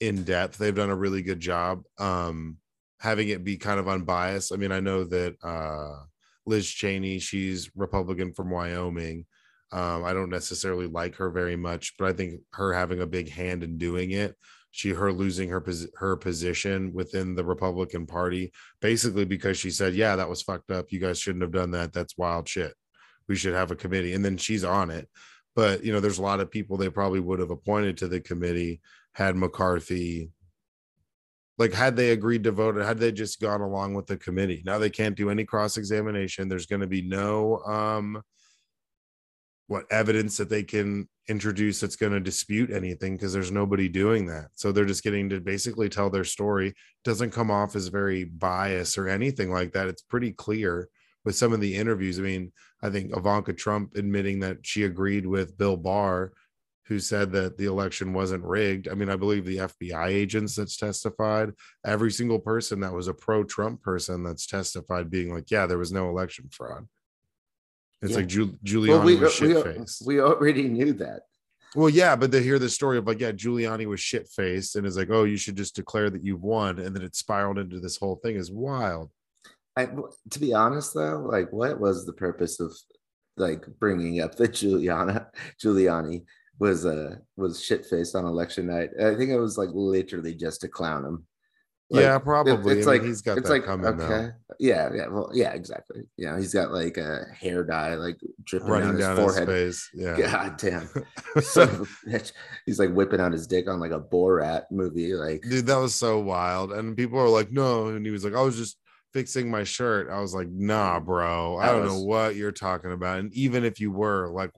[0.00, 0.58] in depth.
[0.58, 2.58] They've done a really good job um,
[3.00, 4.52] having it be kind of unbiased.
[4.52, 6.04] I mean, I know that uh,
[6.44, 9.26] Liz Cheney, she's Republican from Wyoming.
[9.72, 13.30] Um, I don't necessarily like her very much, but I think her having a big
[13.30, 14.36] hand in doing it,
[14.76, 15.64] she her losing her
[15.96, 20.92] her position within the Republican Party, basically because she said, "Yeah, that was fucked up.
[20.92, 21.94] You guys shouldn't have done that.
[21.94, 22.74] That's wild shit.
[23.26, 25.08] We should have a committee." And then she's on it.
[25.54, 28.20] But you know, there's a lot of people they probably would have appointed to the
[28.20, 28.82] committee
[29.14, 30.30] had McCarthy
[31.56, 34.78] like had they agreed to vote had they just gone along with the committee now
[34.78, 38.22] they can't do any cross examination there's going to be no um
[39.68, 44.26] what evidence that they can introduce that's going to dispute anything because there's nobody doing
[44.26, 46.72] that so they're just getting to basically tell their story
[47.04, 50.88] doesn't come off as very biased or anything like that it's pretty clear
[51.24, 52.52] with some of the interviews i mean
[52.82, 56.32] i think ivanka trump admitting that she agreed with bill barr
[56.86, 58.88] who said that the election wasn't rigged.
[58.88, 61.52] I mean, I believe the FBI agents that's testified,
[61.84, 65.78] every single person that was a pro Trump person that's testified being like, yeah, there
[65.78, 66.86] was no election fraud.
[68.02, 68.16] It's yeah.
[68.18, 70.06] like Giul- Giuliani well, we, was shit faced.
[70.06, 71.22] We, we already knew that.
[71.74, 74.86] Well, yeah, but to hear the story of like, yeah, Giuliani was shit faced and
[74.86, 76.78] is like, oh, you should just declare that you've won.
[76.78, 79.10] And then it spiraled into this whole thing is wild.
[79.76, 79.88] I,
[80.30, 82.72] to be honest, though, like, what was the purpose of
[83.36, 85.26] like bringing up the Giuliana
[85.62, 86.24] Giuliani
[86.58, 88.90] was uh was shit faced on election night.
[88.98, 91.26] I think it was like literally just to clown him.
[91.88, 92.52] Like, yeah, probably.
[92.72, 94.30] It, it's I mean, like he's got it's like coming okay, now.
[94.58, 96.02] yeah, yeah, well, yeah, exactly.
[96.16, 99.48] Yeah, he's got like a hair dye like dripping running down, his forehead.
[99.48, 99.88] His.
[99.94, 100.88] Yeah, god damn.
[101.42, 101.86] so
[102.66, 105.14] he's like whipping out his dick on like a Borat movie.
[105.14, 106.72] Like, dude, that was so wild.
[106.72, 108.78] And people are like, no, and he was like, I was just
[109.12, 110.10] fixing my shirt.
[110.10, 111.06] I was like, nah, mm.
[111.06, 111.92] bro, I don't was...
[111.92, 113.20] know what you're talking about.
[113.20, 114.50] And even if you were, like,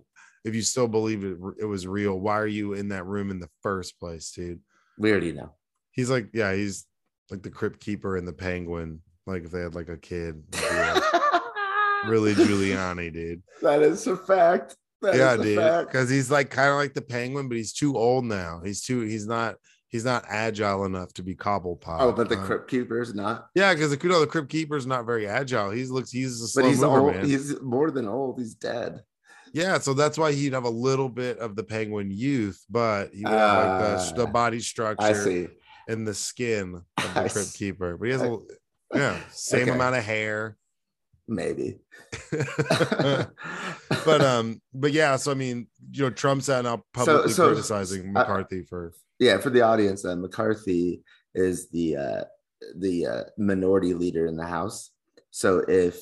[0.45, 3.39] if you still believe it, it was real, why are you in that room in
[3.39, 4.61] the first place, dude?
[4.99, 5.53] We already know.
[5.93, 6.88] He's like, yeah, he's
[7.31, 9.01] like the crypt keeper and the penguin.
[9.27, 10.43] Like if they had like a kid,
[12.07, 13.43] really Giuliani, dude.
[13.61, 14.77] That is a fact.
[15.03, 15.87] That yeah, dude.
[15.87, 18.63] Because he's like kind of like the penguin, but he's too old now.
[18.65, 19.01] He's too.
[19.01, 19.57] He's not.
[19.91, 21.97] He's not agile enough to be Cobblepot.
[22.01, 23.49] Oh, but the uh, crypt keeper is not.
[23.55, 25.71] Yeah, because the the crypt keeper is not very agile.
[25.71, 26.11] He looks.
[26.11, 27.15] He's a slow but he's mover, old.
[27.15, 27.25] Man.
[27.25, 28.39] He's more than old.
[28.39, 29.03] He's dead.
[29.53, 33.25] Yeah, so that's why he'd have a little bit of the penguin youth, but he
[33.25, 35.51] would have like the, the, ah, body structure
[35.89, 37.97] and the skin of the crypt keeper.
[37.97, 38.39] But he has a
[38.95, 39.71] yeah, same okay.
[39.73, 40.57] amount of hair.
[41.27, 41.79] Maybe.
[42.31, 47.47] but um, but yeah, so I mean, you know, Trump's out now publicly so, so,
[47.49, 51.03] criticizing McCarthy for yeah, for the audience, uh, McCarthy
[51.35, 52.25] is the uh
[52.77, 54.91] the uh, minority leader in the House.
[55.31, 56.01] So if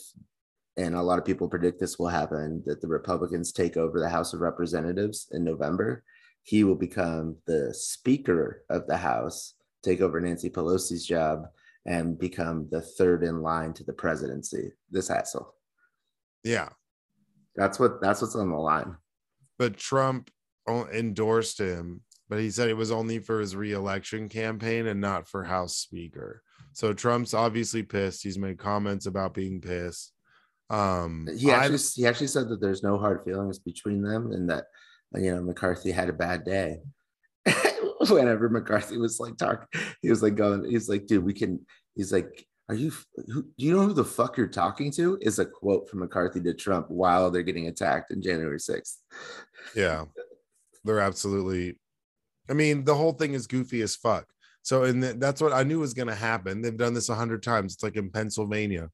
[0.77, 4.09] and a lot of people predict this will happen that the Republicans take over the
[4.09, 6.05] House of Representatives in November.
[6.42, 9.55] He will become the Speaker of the House,
[9.88, 11.46] take over Nancy Pelosi's job,
[11.87, 14.72] and become the third in line to the presidency.
[14.90, 15.55] This hassle.
[16.42, 16.68] Yeah,
[17.55, 18.96] that's what that's what's on the line.
[19.59, 20.31] But Trump
[20.68, 25.44] endorsed him, but he said it was only for his reelection campaign and not for
[25.44, 26.42] House Speaker.
[26.72, 28.22] So Trump's obviously pissed.
[28.22, 30.12] He's made comments about being pissed.
[30.68, 34.51] Um, he actually I, he actually said that there's no hard feelings between them, and
[34.51, 34.64] that
[35.14, 36.81] you know McCarthy had a bad day.
[38.09, 39.66] Whenever McCarthy was like talking,
[40.02, 41.64] he was like going, he's like, dude, we can.
[41.94, 42.92] He's like, are you?
[43.32, 45.18] Who, do you know who the fuck you're talking to?
[45.20, 49.00] Is a quote from McCarthy to Trump while they're getting attacked in January sixth.
[49.74, 50.04] Yeah,
[50.85, 51.78] they're absolutely.
[52.48, 54.26] I mean, the whole thing is goofy as fuck.
[54.62, 56.61] So, and that's what I knew was going to happen.
[56.61, 57.74] They've done this a hundred times.
[57.74, 58.90] It's like in Pennsylvania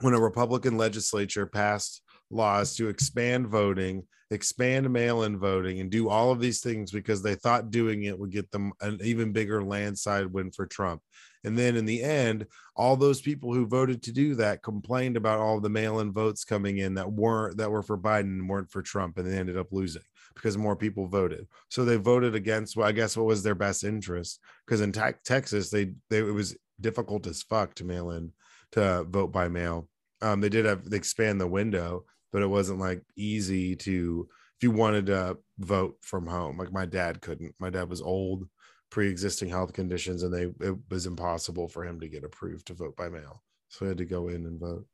[0.00, 6.08] when a Republican legislature passed laws to expand voting, expand mail in voting, and do
[6.08, 9.62] all of these things because they thought doing it would get them an even bigger
[9.62, 11.02] landslide win for Trump.
[11.44, 15.38] And then in the end, all those people who voted to do that complained about
[15.38, 18.70] all the mail in votes coming in that weren't that were for Biden and weren't
[18.70, 20.02] for Trump, and they ended up losing
[20.34, 21.46] because more people voted.
[21.68, 24.40] So they voted against what I guess what was their best interest.
[24.66, 28.32] Because in te- Texas, they they it was difficult as fuck to mail in
[28.72, 29.88] to vote by mail.
[30.20, 34.62] Um, they did have they expand the window, but it wasn't like easy to if
[34.62, 36.58] you wanted to vote from home.
[36.58, 37.54] Like my dad couldn't.
[37.58, 38.48] My dad was old,
[38.90, 42.96] pre-existing health conditions, and they it was impossible for him to get approved to vote
[42.96, 43.42] by mail.
[43.68, 44.86] So he had to go in and vote.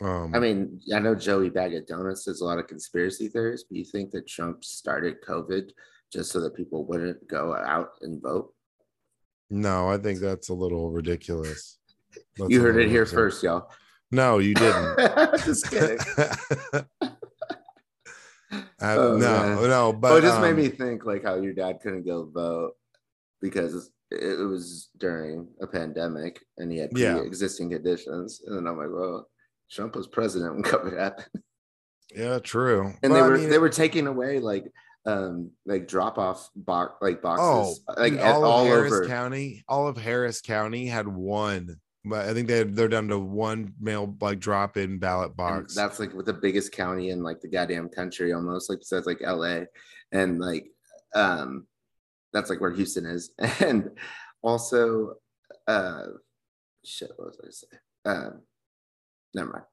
[0.00, 3.64] Um, I mean, I know Joey Bag of Donuts does a lot of conspiracy theories,
[3.68, 5.70] but you think that Trump started COVID
[6.12, 8.54] just so that people wouldn't go out and vote?
[9.50, 11.78] no, I think that's a little ridiculous.
[12.36, 13.16] That's you heard it here absurd.
[13.16, 13.70] first, y'all.
[14.10, 14.96] No, you didn't.
[15.44, 15.98] just kidding.
[18.80, 19.68] Uh, Oh, no, man.
[19.68, 22.24] no, but But it just made um, me think like how your dad couldn't go
[22.32, 22.72] vote
[23.42, 27.18] because it was during a pandemic and he had Yeah.
[27.18, 28.40] pre-existing conditions.
[28.46, 29.28] And then I'm like, well,
[29.70, 31.42] Trump was president when COVID happened.
[32.14, 32.86] yeah, true.
[32.86, 34.64] And But they I were mean, they were taking away like
[35.04, 38.92] um like drop off box like oh, boxes like dude, at- all, all, of Harris
[38.94, 39.06] over.
[39.06, 41.76] County, all of Harris County had one,
[42.08, 45.74] but I think they they're down to one mail like drop in ballot And box.
[45.74, 49.20] that's like with the biggest county in like the goddamn country almost like besides like
[49.20, 49.62] LA
[50.12, 50.66] and like
[51.14, 51.66] um
[52.32, 53.30] that's like where Houston is.
[53.60, 53.90] And
[54.42, 55.14] also
[55.66, 56.04] uh
[56.84, 57.78] shit what was I say?
[58.04, 58.42] Um
[59.34, 59.64] never mind.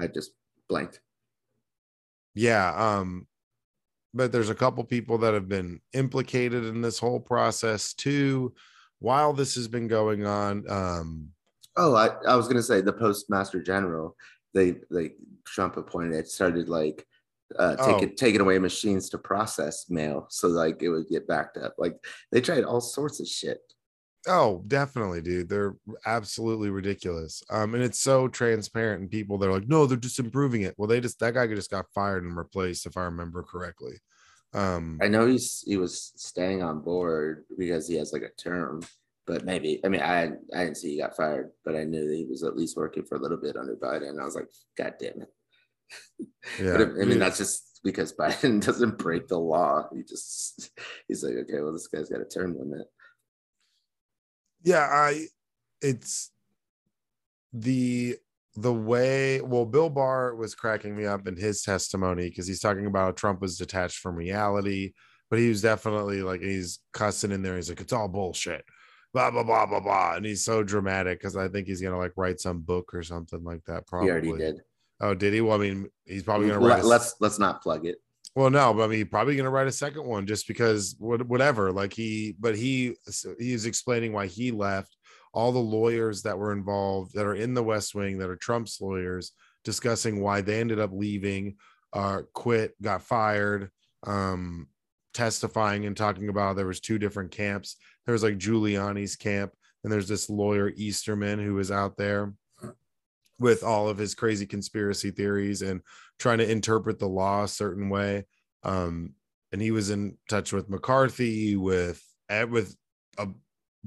[0.00, 0.32] I just
[0.68, 1.00] blanked.
[2.34, 3.26] Yeah, um,
[4.12, 8.52] but there's a couple people that have been implicated in this whole process too.
[8.98, 11.28] While this has been going on, um,
[11.76, 14.16] oh I, I was gonna say the postmaster general
[14.54, 17.06] they like Trump appointed it started like
[17.58, 18.14] uh taking Oh.
[18.16, 21.94] taking away machines to process mail so like it would get backed up like
[22.32, 23.60] they tried all sorts of shit
[24.28, 25.48] Oh, definitely, dude.
[25.48, 27.44] They're absolutely ridiculous.
[27.48, 30.74] Um, and it's so transparent, and people they're like, no, they're just improving it.
[30.76, 34.00] Well, they just that guy just got fired and replaced, if I remember correctly.
[34.56, 38.82] Um, I know he's he was staying on board because he has like a term,
[39.26, 42.16] but maybe I mean I I didn't see he got fired, but I knew that
[42.16, 44.08] he was at least working for a little bit under Biden.
[44.08, 45.32] And I was like, God damn it!
[46.60, 47.18] yeah, But I mean yeah.
[47.18, 49.88] that's just because Biden doesn't break the law.
[49.94, 50.70] He just
[51.06, 52.86] he's like, okay, well this guy's got a term limit.
[54.64, 55.26] yeah, I
[55.82, 56.30] it's
[57.52, 58.16] the
[58.56, 62.86] the way well bill barr was cracking me up in his testimony because he's talking
[62.86, 64.92] about trump was detached from reality
[65.30, 68.64] but he was definitely like he's cussing in there he's like it's all bullshit
[69.12, 72.12] blah blah blah blah blah and he's so dramatic because i think he's gonna like
[72.16, 74.60] write some book or something like that probably He already did.
[75.00, 77.62] oh did he well i mean he's probably gonna write Let, a, let's let's not
[77.62, 77.98] plug it.
[78.34, 81.72] well, no, but I mean, probably going to write a second one just because whatever.
[81.72, 82.94] Like he, but he
[83.38, 84.95] he explaining why he left.
[85.36, 88.80] All the lawyers that were involved that are in the West Wing that are Trump's
[88.80, 89.32] lawyers
[89.64, 91.56] discussing why they ended up leaving,
[91.92, 93.70] uh, quit, got fired,
[94.06, 94.68] um,
[95.12, 97.76] testifying and talking about there was two different camps.
[98.06, 99.52] There was like Giuliani's camp,
[99.84, 102.32] and there's this lawyer Easterman who was out there
[103.38, 105.82] with all of his crazy conspiracy theories and
[106.18, 108.24] trying to interpret the law a certain way.
[108.62, 109.12] Um,
[109.52, 112.74] and he was in touch with McCarthy, with eh, with
[113.18, 113.26] uh,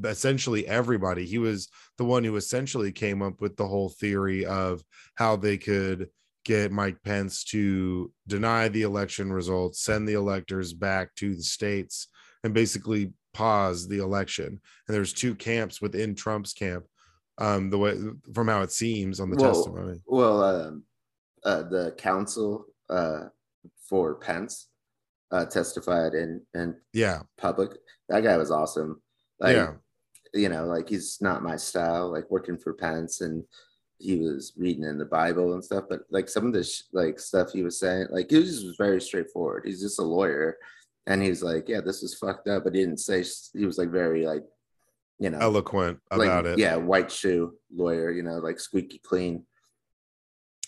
[0.05, 1.25] essentially everybody.
[1.25, 4.81] He was the one who essentially came up with the whole theory of
[5.15, 6.09] how they could
[6.45, 12.07] get Mike Pence to deny the election results, send the electors back to the states,
[12.43, 14.47] and basically pause the election.
[14.47, 16.85] And there's two camps within Trump's camp.
[17.37, 17.97] Um, the way
[18.33, 20.01] from how it seems on the Well, testimony.
[20.05, 20.83] Well, um,
[21.45, 23.27] uh, the counsel uh,
[23.87, 24.67] for Pence
[25.31, 27.21] uh, testified in in Yeah.
[27.37, 27.71] public.
[28.09, 29.01] That guy was awesome.
[29.39, 29.73] Like, yeah.
[30.33, 32.11] You know, like he's not my style.
[32.11, 33.43] Like working for Pence, and
[33.97, 35.85] he was reading in the Bible and stuff.
[35.89, 38.77] But like some of the sh- like stuff he was saying, like he was just
[38.77, 39.63] very straightforward.
[39.65, 40.57] He's just a lawyer,
[41.07, 42.63] and he's like, yeah, this is fucked up.
[42.63, 43.23] But he didn't say.
[43.57, 44.43] He was like very like,
[45.19, 46.59] you know, Eloquent like, about it.
[46.59, 49.45] Yeah, white shoe lawyer, you know, like squeaky clean.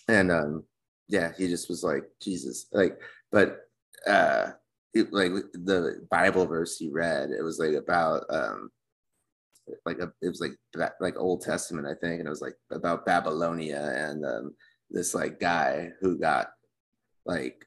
[0.07, 0.63] And um,
[1.07, 2.67] yeah, he just was like, Jesus.
[2.71, 2.99] Like,
[3.31, 3.59] but
[4.07, 4.51] uh
[4.93, 8.71] it, like the Bible verse he read, it was like about um
[9.85, 13.05] like a it was like like Old Testament, I think, and it was like about
[13.05, 14.55] Babylonia and um
[14.89, 16.47] this like guy who got
[17.25, 17.65] like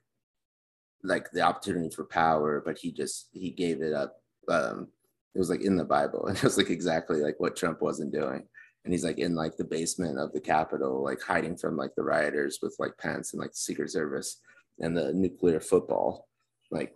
[1.02, 4.16] like the opportunity for power, but he just he gave it up
[4.48, 4.88] um
[5.34, 8.12] it was like in the Bible, and it was like exactly like what Trump wasn't
[8.12, 8.46] doing.
[8.84, 12.04] And he's like in like the basement of the Capitol, like hiding from like the
[12.04, 14.40] rioters with like Pence and like Secret Service
[14.78, 16.28] and the nuclear football.
[16.70, 16.94] Like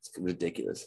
[0.00, 0.86] it's ridiculous.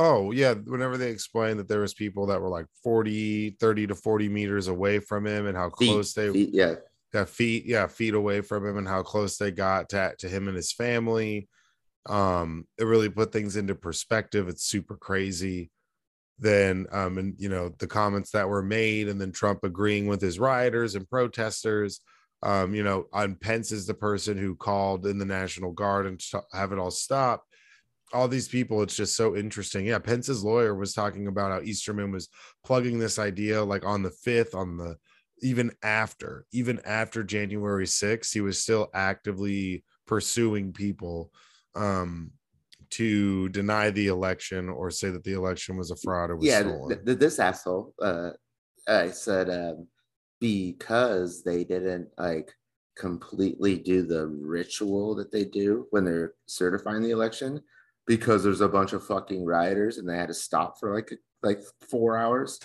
[0.00, 0.54] Oh, yeah.
[0.54, 4.68] Whenever they explained that there was people that were like 40, 30 to 40 meters
[4.68, 6.76] away from him and how Feet, close they feet, yeah.
[7.12, 10.46] yeah, feet, yeah, feet away from him and how close they got to, to him
[10.46, 11.48] and his family.
[12.08, 14.48] Um, it really put things into perspective.
[14.48, 15.72] It's super crazy.
[16.38, 20.20] Then um, and you know, the comments that were made, and then Trump agreeing with
[20.20, 22.00] his rioters and protesters.
[22.44, 26.22] Um, you know, on Pence is the person who called in the National Guard and
[26.52, 27.42] have it all stop.
[28.12, 29.86] All these people, it's just so interesting.
[29.86, 32.28] Yeah, Pence's lawyer was talking about how Easterman was
[32.64, 34.96] plugging this idea like on the fifth, on the
[35.40, 41.30] even after, even after January 6th, he was still actively pursuing people
[41.74, 42.32] um
[42.90, 46.62] to deny the election or say that the election was a fraud or was yeah,
[46.62, 46.88] stolen.
[46.88, 47.94] th- th- this asshole.
[48.00, 48.30] Uh,
[48.86, 49.86] I said um,
[50.40, 52.52] because they didn't like
[52.96, 57.60] completely do the ritual that they do when they're certifying the election,
[58.08, 61.60] because there's a bunch of fucking rioters and they had to stop for like like
[61.88, 62.58] four hours.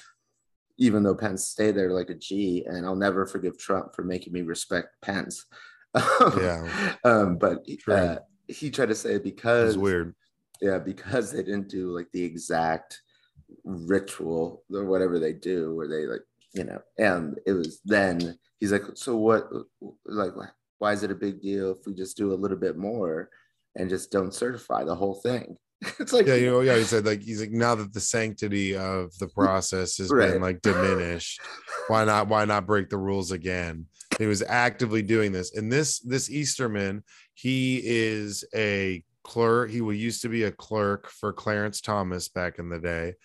[0.79, 4.33] Even though Pence stayed there like a G, and I'll never forgive Trump for making
[4.33, 5.45] me respect Pence.
[6.41, 6.95] Yeah.
[7.03, 8.17] um, but uh,
[8.47, 10.15] he tried to say because weird.
[10.59, 12.99] yeah, because they didn't do like the exact
[13.63, 16.23] ritual or whatever they do, where they like,
[16.53, 19.47] you know, and it was then he's like, so what,
[20.05, 20.31] like,
[20.79, 23.29] why is it a big deal if we just do a little bit more
[23.76, 25.57] and just don't certify the whole thing?
[25.99, 28.76] it's like, Yeah, you know, yeah, he said like he's like now that the sanctity
[28.76, 30.32] of the process has Right.
[30.32, 31.41] been like diminished,
[31.88, 33.88] why not why not break the rules again?
[34.19, 35.55] He was actively doing this.
[35.55, 37.03] And this this Easterman,
[37.34, 39.71] he is a clerk.
[39.71, 43.15] He used to be a clerk for Clarence Thomas back in the day.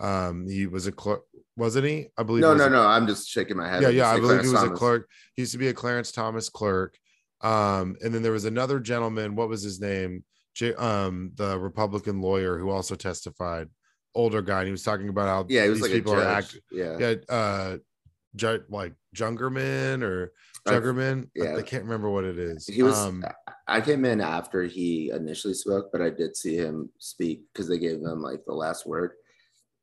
[0.00, 1.22] Um, he was a clerk,
[1.56, 2.08] wasn't he?
[2.18, 2.42] I believe.
[2.42, 2.82] no, no, a no.
[2.82, 3.82] I'm just shaking my head.
[3.82, 5.08] yeah, yeah, I believe he Clarence was a clerk.
[5.36, 6.96] He used to be a Clarence Thomas clerk.
[7.42, 9.34] Um, and then there was another gentleman.
[9.36, 10.24] What was his name?
[10.54, 13.68] J- um, the Republican lawyer who also testified,
[14.14, 14.58] older guy.
[14.60, 16.98] And he was talking about how Yeah, he was these like people are act, yeah.
[16.98, 17.76] yeah, uh,
[18.36, 20.32] ju- like Jungerman or
[20.66, 21.24] I- Juggerman.
[21.24, 21.56] I- yeah.
[21.56, 22.66] I, can't remember what it is.
[22.66, 22.96] He was.
[22.98, 23.24] Um,
[23.66, 27.78] I came in after he initially spoke, but I did see him speak because they
[27.78, 29.12] gave him like the last word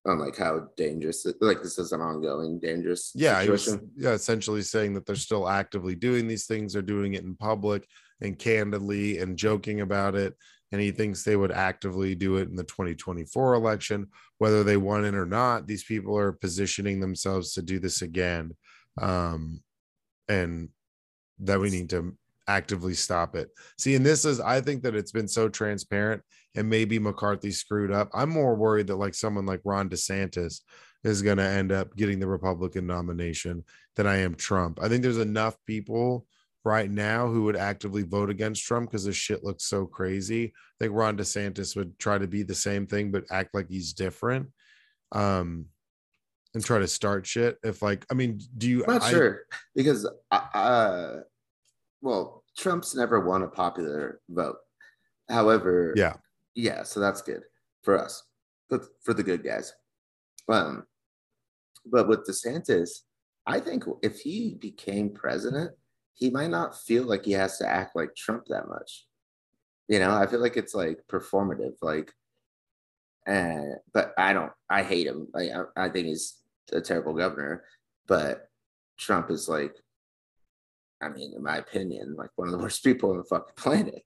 [0.06, 4.62] on like how dangerous, like this is an ongoing dangerous yeah, he was yeah, essentially
[4.62, 6.74] saying that they're still actively doing these things.
[6.74, 7.88] They're doing it in public
[8.22, 10.36] and candidly and joking about it.
[10.72, 15.04] And he thinks they would actively do it in the 2024 election, whether they won
[15.04, 15.66] it or not.
[15.66, 18.56] These people are positioning themselves to do this again,
[19.02, 19.64] um,
[20.28, 20.70] and
[21.40, 22.16] that we need to
[22.48, 23.50] actively stop it.
[23.78, 26.22] See, and this is, I think that it's been so transparent,
[26.56, 28.10] and maybe McCarthy screwed up.
[28.14, 30.62] I'm more worried that like someone like Ron DeSantis
[31.04, 33.64] is going to end up getting the Republican nomination
[33.96, 34.80] than I am Trump.
[34.82, 36.26] I think there's enough people
[36.66, 40.46] right now who would actively vote against Trump because this shit looks so crazy.
[40.48, 43.94] I think Ron DeSantis would try to be the same thing but act like he's
[43.94, 44.48] different.
[45.12, 45.66] Um
[46.56, 47.58] and try to start shit.
[47.64, 49.42] If like, I mean, do you I'm not I- sure
[49.76, 51.16] because uh, uh,
[52.02, 54.58] well, Trump's never won a popular vote.
[55.30, 56.16] However, Yeah.
[56.60, 57.44] Yeah, so that's good
[57.84, 58.24] for us,
[58.70, 59.74] but for the good guys.
[60.48, 60.86] Um,
[61.86, 62.90] but with DeSantis,
[63.46, 65.72] I think if he became president,
[66.14, 69.06] he might not feel like he has to act like Trump that much.
[69.88, 72.12] You know, I feel like it's like performative, like,
[73.26, 75.28] and but I don't, I hate him.
[75.34, 76.38] Like, I, I think he's
[76.72, 77.64] a terrible governor,
[78.08, 78.50] but
[78.98, 79.76] Trump is like,
[81.02, 84.04] I mean, in my opinion, like one of the worst people on the fucking planet.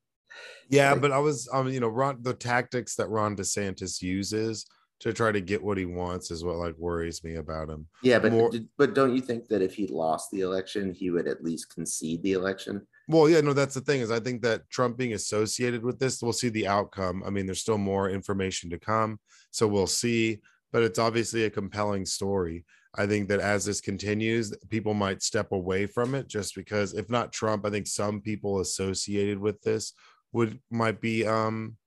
[0.69, 4.65] Yeah, but I was, um, you know, Ron, the tactics that Ron DeSantis uses
[4.99, 7.87] to try to get what he wants is what like worries me about him.
[8.03, 11.27] Yeah, but More- but don't you think that if he lost the election, he would
[11.27, 12.87] at least concede the election?
[13.09, 16.21] Well, yeah, no, that's the thing is I think that Trump being associated with this,
[16.21, 17.21] we'll see the outcome.
[17.25, 19.19] I mean, there's still more information to come,
[19.51, 20.39] so we'll see.
[20.71, 22.65] But it's obviously a compelling story.
[22.95, 27.09] I think that as this continues, people might step away from it just because, if
[27.09, 29.93] not Trump, I think some people associated with this
[30.33, 31.77] would might be um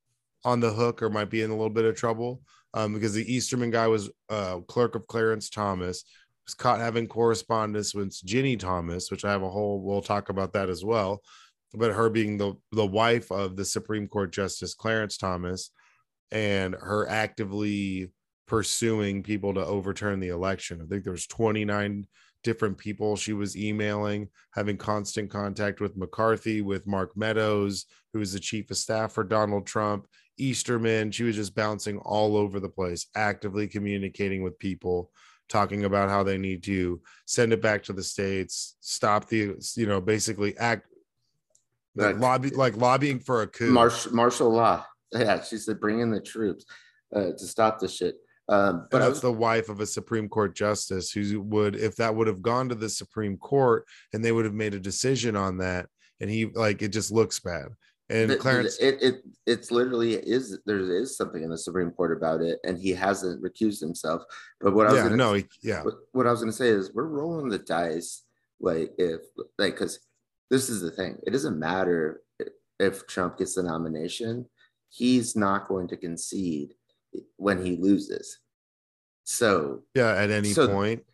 [0.44, 2.40] on the hook or might be in a little bit of trouble.
[2.72, 6.04] Um, because the Easterman guy was uh clerk of Clarence Thomas,
[6.46, 10.52] was caught having correspondence with Ginni Thomas, which I have a whole we'll talk about
[10.54, 11.20] that as well.
[11.74, 15.70] But her being the the wife of the Supreme Court Justice Clarence Thomas
[16.30, 18.10] and her actively
[18.46, 20.80] pursuing people to overturn the election.
[20.80, 22.06] I think there was 29
[22.46, 28.32] different people she was emailing, having constant contact with McCarthy, with Mark Meadows, who is
[28.32, 30.06] the chief of staff for Donald Trump,
[30.38, 31.10] Easterman.
[31.10, 35.10] She was just bouncing all over the place, actively communicating with people,
[35.48, 39.86] talking about how they need to send it back to the states, stop the, you
[39.86, 40.86] know, basically act
[41.96, 43.72] like, Like- lobby, like lobbying for a coup.
[43.72, 44.86] Marsh, martial law.
[45.12, 46.64] Yeah, she said bring in the troops
[47.12, 48.14] uh, to stop the shit.
[48.48, 52.14] Um, but that's was, the wife of a Supreme Court justice who would, if that
[52.14, 55.58] would have gone to the Supreme Court and they would have made a decision on
[55.58, 55.86] that,
[56.20, 57.66] and he like it just looks bad.
[58.08, 61.90] And th- th- Clarence, it, it it's literally is there is something in the Supreme
[61.90, 64.22] Court about it, and he hasn't recused himself.
[64.60, 66.56] But what I was yeah, gonna no, he, yeah, what, what I was going to
[66.56, 68.22] say is we're rolling the dice
[68.60, 69.20] like if
[69.58, 70.00] like because
[70.50, 72.22] this is the thing it doesn't matter
[72.78, 74.46] if Trump gets the nomination
[74.88, 76.74] he's not going to concede
[77.36, 78.38] when he loses
[79.24, 80.14] so yeah.
[80.14, 81.04] At any So- point,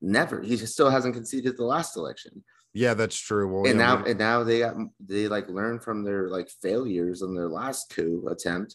[0.00, 2.42] never he still hasn't conceded the last election
[2.76, 3.46] yeah, that's true.
[3.46, 6.50] Well, and yeah, now we- and now they got they like learn from their like
[6.60, 8.74] failures on their last coup attempt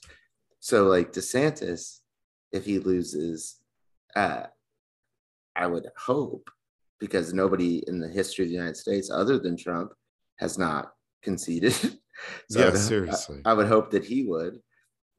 [0.62, 2.00] so like desantis
[2.54, 3.60] if he loses
[4.16, 4.44] uh
[5.56, 6.50] i would hope
[7.00, 9.92] because nobody in the history of the united states other than trump
[10.38, 11.74] has not conceded
[12.50, 13.42] so Yeah, I'd- seriously.
[13.46, 14.60] I, I would hope that he would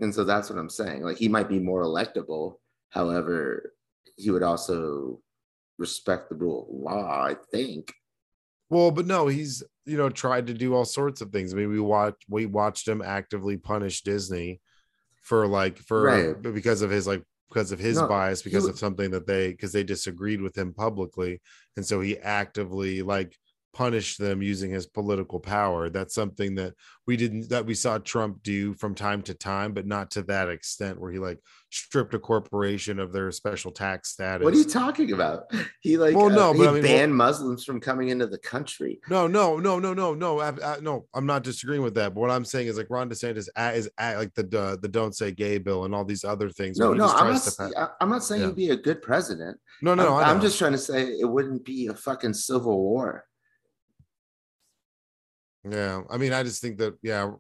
[0.00, 2.56] and so that's what i'm saying like he might be more electable
[2.90, 3.72] however
[4.16, 5.20] he would also
[5.78, 7.92] respect the rule of law i think
[8.70, 11.52] Well, but no, he's you know tried to do all sorts of things.
[11.52, 14.60] I mean, we watched we watched him actively punish Disney
[15.22, 16.42] for like for Right.
[16.54, 19.50] because of his like because of his No, bias because wa- of something that they
[19.50, 21.40] because they disagreed with him publicly,
[21.76, 23.34] and so he actively like
[23.72, 25.88] punished them using his political power.
[25.88, 26.74] That's something that
[27.06, 30.48] we didn't that we saw Trump do from time to time, but not to that
[30.48, 31.38] extent where he like
[31.70, 34.44] stripped a corporation of their special tax status.
[34.44, 35.44] What are you talking about?
[35.82, 38.36] He like Well, no, uh, but he I mean, banned Muslims from coming into the
[38.38, 39.00] country.
[39.08, 41.06] No, no, no, no, no, no, I, I, no.
[41.14, 42.12] I'm not disagreeing with that.
[42.14, 45.14] But what I'm saying is like Ron DeSantis is a- like the uh, the don't
[45.16, 46.78] say gay bill and all these other things.
[46.78, 47.42] No, no, I'm not.
[47.42, 48.46] to pa- I- I'm not saying Yeah.
[48.48, 49.58] he'd be a good president.
[49.80, 53.24] no, no, I'm, I'm just trying to say it wouldn't be a fucking civil war.
[55.68, 56.02] Yeah.
[56.10, 57.32] I mean, I just think that yeah,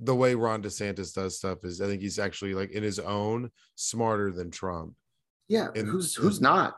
[0.00, 3.50] the way Ron DeSantis does stuff is I think he's actually like in his own
[3.74, 4.94] smarter than Trump.
[5.48, 6.76] Yeah, And- who's who's not?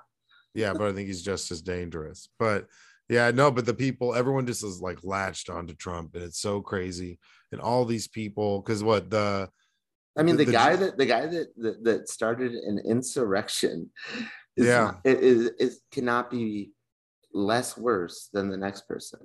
[0.54, 2.28] Yeah, but I think he's just as dangerous.
[2.38, 2.66] But
[3.08, 6.60] yeah, no, but the people, everyone just is like latched onto Trump, and it's so
[6.60, 7.18] crazy.
[7.52, 9.48] And all these people, because what the
[10.16, 13.90] I mean, The- the, guy that the guy that that, that started an insurrection,
[14.56, 14.80] is Yeah.
[14.84, 16.72] not- it is it cannot be
[17.32, 19.20] less worse than the next person.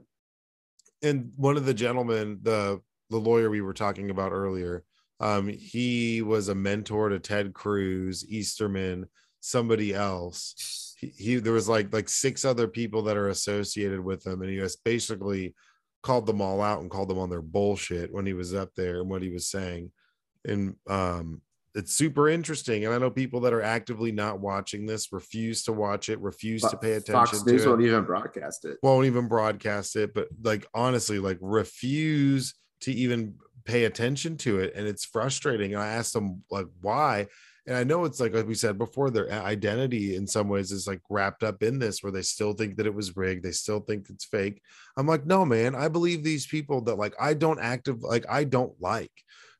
[1.03, 4.83] And one of the gentlemen, the the lawyer we were talking about earlier,
[5.19, 9.07] um, he was a mentor to Ted Cruz, Easterman,
[9.41, 10.95] somebody else.
[10.97, 14.49] He, he there was like like six other people that are associated with him, and
[14.49, 15.53] he was basically
[16.01, 18.99] called them all out and called them on their bullshit when he was up there
[19.01, 19.91] and what he was saying.
[20.45, 21.41] And um
[21.75, 22.85] it's super interesting.
[22.85, 26.61] And I know people that are actively not watching this refuse to watch it, refuse
[26.61, 28.77] to pay attention Fox News won't even broadcast it.
[28.83, 34.73] won't even broadcast it but like honestly like refuse to even pay attention to it
[34.75, 37.25] and it's frustrating and i asked them like why
[37.65, 40.85] and i know it's like like we said before their identity in some ways is
[40.85, 43.79] like wrapped up in this where they still think that it was rigged they still
[43.79, 44.61] think it's fake
[44.97, 48.43] i'm like no man i believe these people that like i don't active like i
[48.43, 49.11] don't like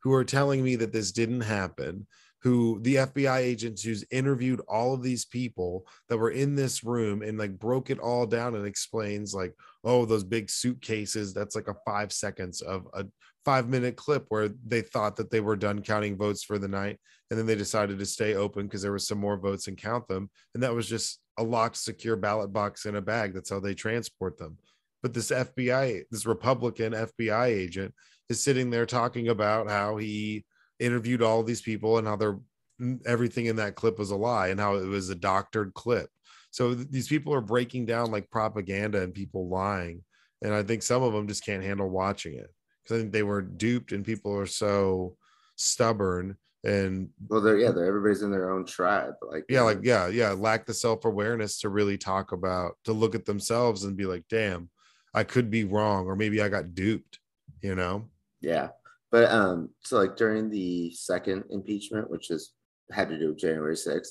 [0.04, 2.06] who are telling me that this didn't happen
[2.42, 7.22] who the FBI agents who's interviewed all of these people that were in this room
[7.22, 9.54] and like broke it all down and explains like
[9.86, 13.06] oh those big suitcases that's like a five seconds of a
[13.46, 17.00] five minute clip where they thought that they were done counting votes for the night
[17.30, 20.06] and then they decided to stay open because there was some more votes and count
[20.10, 23.34] them and that was just a locked secure ballot box in a bag.
[23.34, 24.58] That's how they transport them.
[25.02, 27.94] But this fbi this republican fbi agent
[28.30, 30.46] is sitting there talking about how he
[30.80, 32.40] interviewed all these people and how they're
[32.82, 36.10] mm, everything in that clip was a lie and how it was a doctored clip
[36.54, 40.04] so th- these people are breaking down like propaganda and people lying.
[40.44, 42.54] And I think some of them just can't handle watching it
[42.84, 45.18] because I think they were duped and people are so
[45.56, 49.16] stubborn and Well, they're yeah, they're everybody's in their own tribe.
[49.22, 53.26] Like yeah, like yeah, yeah, lack the self-awareness to really talk about to look at
[53.26, 54.70] themselves and be like, damn,
[55.14, 57.20] I could be wrong, or maybe I got duped,
[57.62, 58.10] you know?
[58.44, 58.70] Yeah.
[59.12, 62.54] But um, so like during the second impeachment, which is
[62.92, 64.10] had to do with January 6th,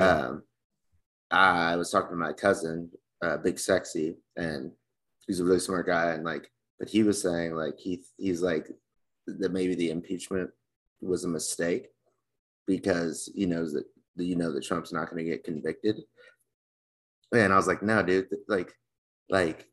[0.00, 0.42] um,
[1.30, 2.90] I was talking to my cousin,
[3.22, 4.72] uh, Big Sexy, and
[5.26, 6.12] he's a really smart guy.
[6.12, 8.68] And like, but he was saying like he he's like
[9.26, 10.50] that maybe the impeachment
[11.00, 11.88] was a mistake
[12.66, 13.84] because he knows that
[14.16, 15.96] you know that Trump's not going to get convicted.
[17.34, 18.72] And I was like, no, dude, like,
[19.28, 19.66] like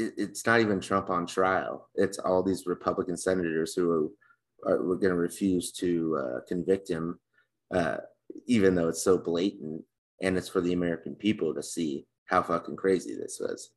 [0.00, 1.88] it, it's not even Trump on trial.
[1.94, 4.12] It's all these Republican senators who
[4.66, 5.90] are, we're going to refuse to
[6.22, 7.18] uh, convict him,
[7.74, 7.98] uh,
[8.46, 9.82] even though it's so blatant,
[10.22, 13.70] and it's for the American people to see how fucking crazy this was.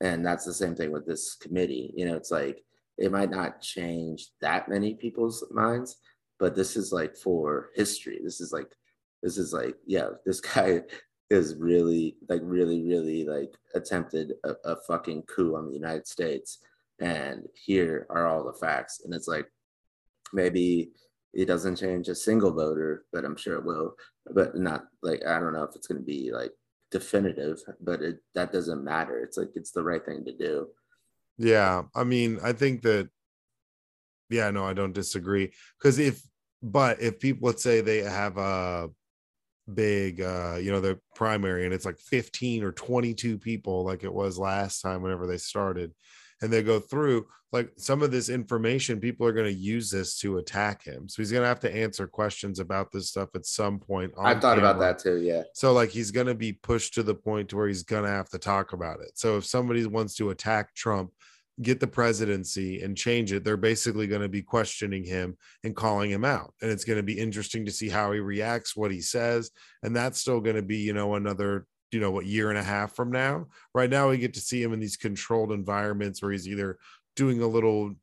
[0.00, 1.92] And that's the same thing with this committee.
[1.96, 2.62] You know, it's like
[2.96, 5.96] it might not change that many people's minds,
[6.38, 8.20] but this is like for history.
[8.22, 8.70] This is like,
[9.22, 10.82] this is like, yeah, this guy
[11.30, 16.58] is really like really really like attempted a, a fucking coup on the United States,
[17.00, 19.46] and here are all the facts, and it's like
[20.32, 20.90] maybe
[21.32, 23.94] it doesn't change a single voter, but I'm sure it will.
[24.32, 26.52] But not like I don't know if it's going to be like
[26.90, 29.20] definitive, but it that doesn't matter.
[29.20, 30.68] It's like it's the right thing to do.
[31.38, 33.08] Yeah, I mean, I think that.
[34.28, 35.52] Yeah, no, I don't disagree.
[35.78, 36.22] Because if,
[36.62, 38.90] but if people let's say they have a
[39.74, 44.12] big, uh, you know, the primary, and it's like 15 or 22 people, like it
[44.12, 45.92] was last time whenever they started,
[46.42, 50.16] and they go through like some of this information people are going to use this
[50.18, 51.08] to attack him.
[51.08, 54.40] So he's going to have to answer questions about this stuff at some point i've
[54.40, 54.70] thought camera.
[54.70, 55.42] about that too yeah.
[55.54, 58.10] So like he's going to be pushed to the point to where he's going to
[58.10, 59.18] have to talk about it.
[59.18, 61.10] So if somebody wants to attack trump
[61.62, 66.10] get the presidency and change it they're basically going to be questioning him and calling
[66.10, 66.54] him out.
[66.62, 69.50] And it's going to be interesting to see how he reacts what he says.
[69.82, 72.62] And that's still going to be you know another you know what year and a
[72.62, 73.46] half from now.
[73.74, 76.78] Right now we get to see him in these controlled environments where he's either
[77.16, 77.94] doing a little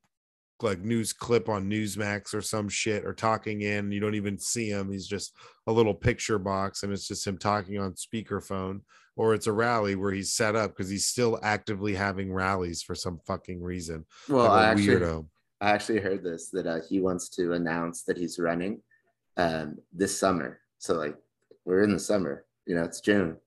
[0.62, 4.70] like news clip on newsmax or some shit or talking in you don't even see
[4.70, 5.34] him he's just
[5.68, 8.82] a little picture box and it's just him talking on speakerphone
[9.16, 12.96] or it's a rally where he's set up because he's still actively having rallies for
[12.96, 15.28] some fucking reason well like I, actually, weirdo.
[15.62, 18.82] I actually heard this that uh, he wants to announce that he's running
[19.38, 21.16] um, this summer so like
[21.66, 23.38] we're in the summer you know it's june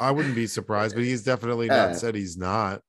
[0.00, 2.80] I wouldn't be surprised, but he's definitely not uh, said he's not.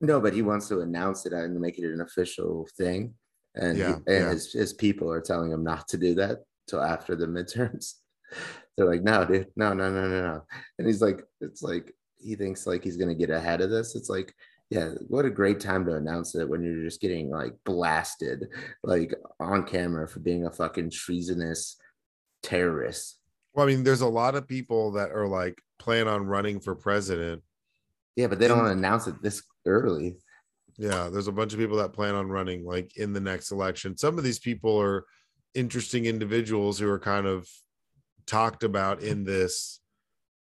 [0.00, 3.14] No, but he wants to announce it and make it an official thing.
[3.54, 4.30] And, yeah, he, and yeah.
[4.30, 6.38] His, his people are telling him not to do that
[6.68, 7.94] till after the midterms.
[8.76, 10.42] They're like, no, dude, no, no, no, no, no.
[10.78, 13.96] And he's like, it's like he thinks like he's gonna get ahead of this.
[13.96, 14.32] It's like,
[14.70, 18.48] yeah, what a great time to announce it when you're just getting like blasted
[18.84, 21.76] like on camera for being a fucking treasonous
[22.42, 23.18] terrorist.
[23.54, 26.74] Well, I mean, there's a lot of people that are like plan on running for
[26.74, 27.42] president.
[28.14, 30.16] Yeah, but they don't announce it this early.
[30.76, 33.96] Yeah, there's a bunch of people that plan on running like in the next election.
[33.96, 35.04] Some of these people are
[35.54, 37.48] interesting individuals who are kind of
[38.26, 39.80] talked about in this,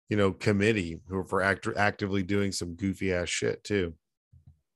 [0.09, 3.93] you know, committee who are for act- actively doing some goofy ass shit too.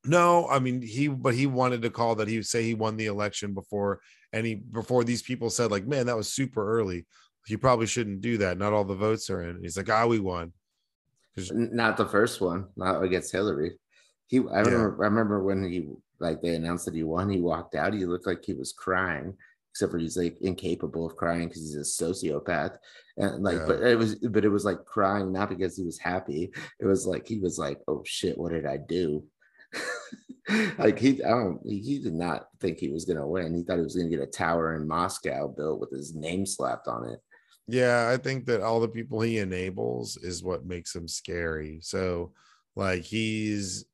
[0.06, 3.08] No, I mean he, but he wanted to call that he say he won the
[3.08, 4.00] election before
[4.32, 7.06] any before these people said like, man, that was super early
[7.50, 8.58] you probably shouldn't do that.
[8.58, 9.62] Not all the votes are in.
[9.62, 10.54] he's like, ah, we won.
[11.52, 13.74] Not the first one, not against Hillary.
[14.28, 17.30] He, I remember, I remember when he like they announced that he won.
[17.30, 17.94] He walked out.
[17.94, 19.36] He looked like he was crying,
[19.72, 22.78] except for he's like incapable of crying because he's a sociopath.
[23.18, 23.66] And like, yeah.
[23.68, 26.52] but it was, but it was like crying not because he was happy.
[26.80, 29.24] It was like he was like, oh shit, what did I do?
[30.78, 33.56] like he, I don't, he did not think he was gonna win.
[33.56, 36.88] He thought he was gonna get a tower in Moscow built with his name slapped
[36.88, 37.20] on it.
[37.68, 41.80] Yeah, I think that all the people he enables is what makes him scary.
[41.82, 42.32] So,
[42.78, 43.86] like, he's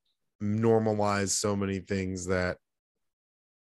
[0.41, 2.57] normalized so many things that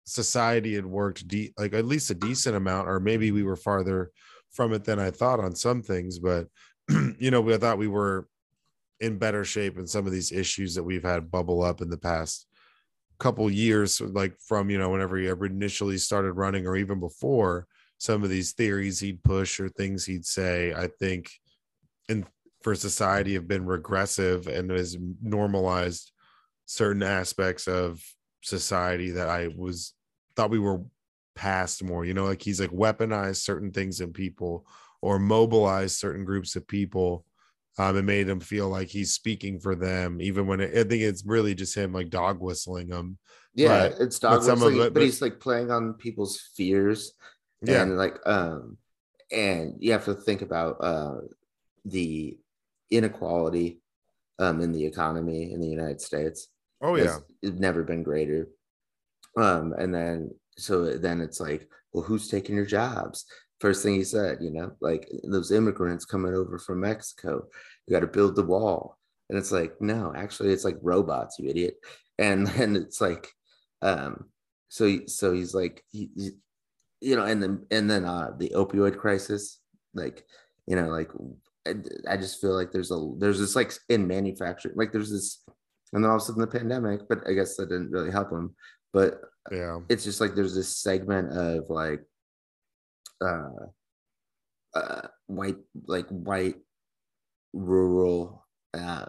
[0.05, 4.11] society had worked de- like at least a decent amount, or maybe we were farther
[4.51, 6.19] from it than I thought on some things.
[6.19, 6.47] But
[7.19, 8.29] you know, we I thought we were
[9.01, 11.99] in better shape in some of these issues that we've had bubble up in the
[11.99, 12.47] past
[13.19, 17.67] couple years, like from you know whenever he ever initially started running, or even before
[17.99, 21.31] some of these theories he'd push or things he'd say, I think
[22.09, 22.25] in
[22.63, 26.13] for society have been regressive and has normalized
[26.69, 28.03] certain aspects of
[28.43, 29.95] society that I was
[30.37, 30.83] thought we were
[31.35, 34.67] past more, you know, like he's like weaponized certain things in people
[35.01, 37.25] or mobilized certain groups of people
[37.79, 41.03] um, and made them feel like he's speaking for them, even when it, I think
[41.03, 43.19] it's really just him like dog whistling them.
[43.55, 47.15] Yeah, but, it's dog whistling, it, but, but, he's like playing on people's fears
[47.63, 47.83] yeah.
[47.83, 48.77] and like um
[49.33, 51.17] and you have to think about uh
[51.85, 52.39] the
[52.91, 53.81] inequality
[54.39, 56.49] um in the economy in the united states
[56.83, 57.19] oh yeah.
[57.43, 58.49] it's never been greater.
[59.37, 63.25] Um and then so then it's like well who's taking your jobs?
[63.61, 67.45] First thing he said you know like those immigrants coming over from mexico
[67.87, 68.97] you got to build the wall.
[69.29, 71.75] And it's like no actually it's like robots you idiot.
[72.19, 73.29] And then it's like
[73.83, 74.27] um
[74.69, 76.11] so so he's like he,
[77.01, 79.61] you know, and then and then uh the opioid crisis,
[79.95, 80.25] like
[80.67, 81.11] you know, like
[81.67, 81.75] I,
[82.13, 85.43] I just feel like there's a there's this like in manufacturing, like there's this,
[85.93, 88.31] and then all of a sudden the pandemic, but I guess that didn't really help
[88.31, 88.55] him.
[88.93, 89.21] but
[89.51, 89.81] Yeah.
[89.89, 92.03] it's just like there's this segment of like
[93.21, 93.67] uh
[94.75, 96.57] uh white like white
[97.53, 99.07] rural uh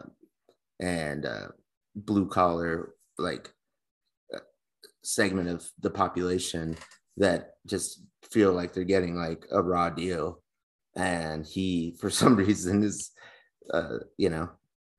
[0.80, 1.48] and uh
[1.96, 3.52] blue collar like
[4.34, 4.40] uh,
[5.04, 6.76] segment of the population
[7.18, 10.42] that just feel like they're getting like a raw deal
[10.96, 13.12] and he for some reason is
[13.74, 14.50] uh you know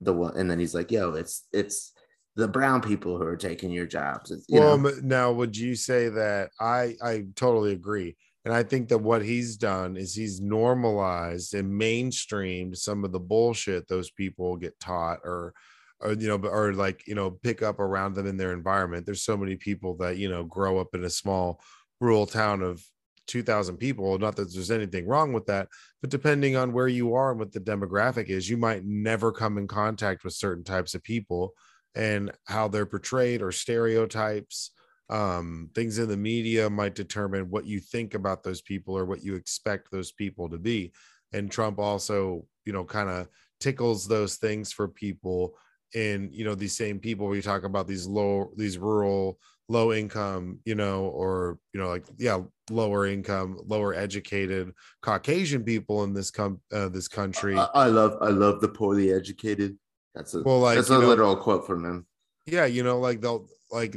[0.01, 1.93] the one and then he's like yo it's it's
[2.37, 5.75] the brown people who are taking your jobs it's, you well, know now would you
[5.75, 10.41] say that I I totally agree, and I think that what he's done is he's
[10.41, 15.55] normalized and mainstreamed some of the bullshit those people get taught or.
[16.03, 19.05] Or you know, or like you know, pick up around them in their environment.
[19.05, 21.61] There's so many people that you know grow up in a small
[22.01, 22.83] rural town of
[23.31, 24.19] 2,000 people.
[24.19, 25.69] Not that there's anything wrong with that,
[26.01, 29.59] but depending on where you are and what the demographic is, you might never come
[29.59, 31.55] in contact with certain types of people
[31.95, 34.73] and how they're portrayed or stereotypes.
[35.09, 39.25] Um, things in the media might determine what you think about those people or what
[39.25, 40.93] you expect those people to be.
[41.33, 43.29] And trump also you know kind of
[43.59, 45.57] tickles those things for people.
[45.93, 49.41] In you know these same people we talk about these low these rural
[49.71, 52.41] low income you know or you know like yeah
[52.71, 58.19] lower income lower educated caucasian people in this com- uh, this country I, I love
[58.21, 59.79] I love the poorly educated.
[60.15, 62.05] That's a Well, like, that's a know- literal quote from him.
[62.47, 63.95] yeah you know like they'll like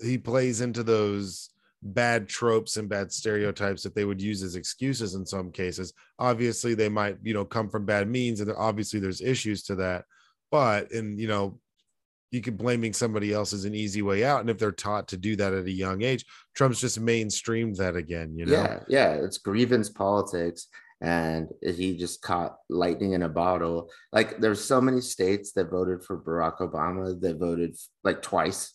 [0.00, 1.50] he plays into those
[1.82, 6.74] bad tropes and bad stereotypes that they would use as excuses in some cases obviously
[6.74, 10.04] they might you know come from bad means and obviously there's issues to that
[10.52, 11.58] but and you know
[12.30, 15.16] you could blaming somebody else is an easy way out and if they're taught to
[15.16, 16.24] do that at a young age
[16.54, 20.66] trump's just mainstreamed that again you know Yeah, yeah, it's grievance politics,
[21.00, 23.90] and he just caught lightning in a bottle.
[24.12, 28.74] Like there's so many states that voted for Barack Obama that voted like twice,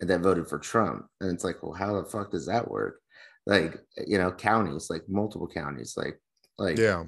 [0.00, 3.00] and that voted for Trump, and it's like, well, how the fuck does that work?
[3.46, 6.20] Like you know, counties, like multiple counties, like
[6.58, 7.04] like yeah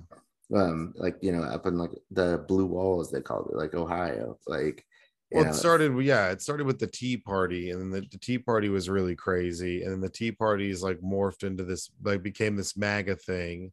[0.54, 3.74] um like you know up in like the blue wall as they called it, like
[3.74, 4.84] Ohio, like.
[5.32, 8.18] Well, know, it started, yeah, it started with the Tea Party, and then the, the
[8.18, 11.90] Tea Party was really crazy, and then the Tea Party is like morphed into this,
[12.02, 13.72] like became this MAGA thing.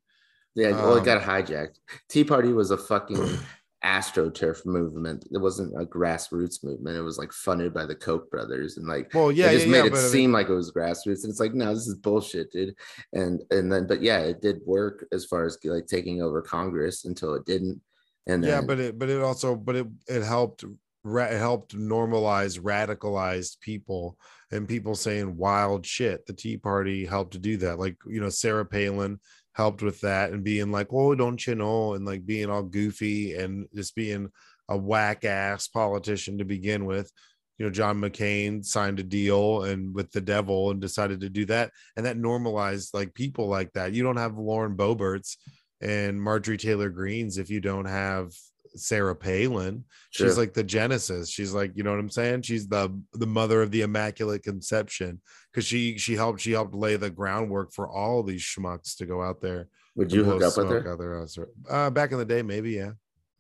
[0.55, 1.80] Yeah, well, it Um, got hijacked.
[2.10, 3.38] Tea Party was a fucking
[3.84, 5.28] astroturf movement.
[5.32, 6.97] It wasn't a grassroots movement.
[6.97, 9.72] It was like funded by the Koch brothers, and like Well, yeah, it just yeah,
[9.72, 11.24] made yeah, it but I mean- seem like it was grassroots.
[11.24, 12.76] And it's like, no, this is bullshit, dude.
[13.14, 17.05] And and then, but yeah, it did work as far as like taking over Congress
[17.05, 17.82] until it didn't.
[18.26, 20.66] And then, yeah, but it, but it also, but it, it helped,
[21.04, 24.18] ra- helped normalize radicalized people
[24.52, 26.26] and people saying wild shit.
[26.26, 27.80] The Tea Party helped to do that.
[27.80, 29.20] Like, you know, Sarah Palin
[29.54, 33.34] helped with that and being like, oh, don't you know, and like being all goofy
[33.34, 34.30] and just being
[34.70, 37.12] a whack ass politician to begin with.
[37.58, 41.45] You know, John McCain signed a deal and with the devil and decided to do
[41.45, 41.72] that.
[41.95, 43.93] And that normalized like people like that.
[43.93, 45.38] You don't have Lauren Boeberts
[45.82, 48.32] and Marjorie Taylor Greens if you don't have
[48.78, 49.84] Sarah Palin.
[50.11, 50.28] Sure.
[50.28, 51.30] She's like the genesis.
[51.30, 52.43] She's like, you know what I'm saying?
[52.43, 55.21] She's the the mother of the immaculate conception
[55.51, 59.21] because she she helped she helped lay the groundwork for all these schmucks to go
[59.21, 59.67] out there.
[59.95, 60.91] would you hook up with her?
[60.91, 61.38] out their ass.
[61.69, 62.91] Uh, back in the day, maybe yeah.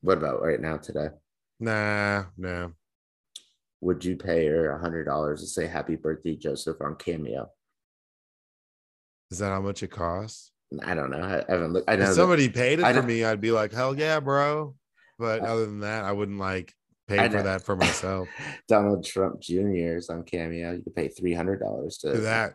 [0.01, 1.09] What about right now today?
[1.59, 2.69] Nah, nah.
[3.81, 7.49] Would you pay her a hundred dollars to say happy birthday, Joseph, on Cameo?
[9.31, 10.51] Is that how much it costs?
[10.83, 11.21] I don't know.
[11.21, 11.89] I, haven't looked.
[11.89, 14.19] I know If that- somebody paid it I for me, I'd be like, hell yeah,
[14.19, 14.75] bro.
[15.19, 16.73] But other than that, I wouldn't like
[17.07, 18.27] pay for that for myself.
[18.67, 19.97] Donald Trump Jr.
[19.97, 20.73] is on Cameo.
[20.73, 22.53] You could pay three hundred dollars to that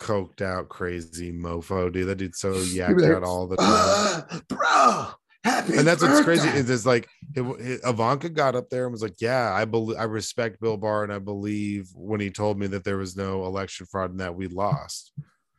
[0.00, 2.08] coked out crazy mofo, dude.
[2.08, 3.66] That dude's so yacked like, out all the time.
[3.68, 5.06] "Ah, bro.
[5.44, 8.92] Happy and that's what's crazy is it's like it, it- Ivanka got up there and
[8.92, 12.58] was like, "Yeah, I believe I respect Bill Barr and I believe when he told
[12.58, 15.12] me that there was no election fraud and that we lost."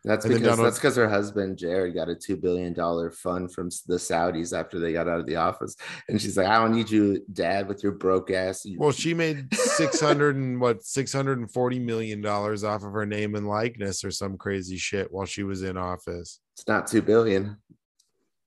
[0.07, 3.69] That's and because that's because her husband Jared got a two billion dollar fund from
[3.87, 5.75] the Saudis after they got out of the office,
[6.07, 9.53] and she's like, "I don't need you, Dad, with your broke ass." Well, she made
[9.53, 13.47] six hundred and what six hundred and forty million dollars off of her name and
[13.47, 16.39] likeness or some crazy shit while she was in office.
[16.55, 17.57] it's not two billion.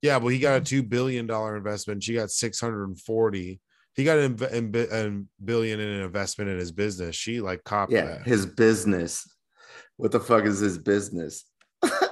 [0.03, 2.03] Yeah, well, he got a two billion dollar investment.
[2.03, 3.61] She got six hundred and forty.
[3.97, 7.17] He got an, a billion in an investment in his business.
[7.17, 8.27] She like copped Yeah, that.
[8.27, 9.29] his business.
[9.97, 11.45] What the fuck is his business?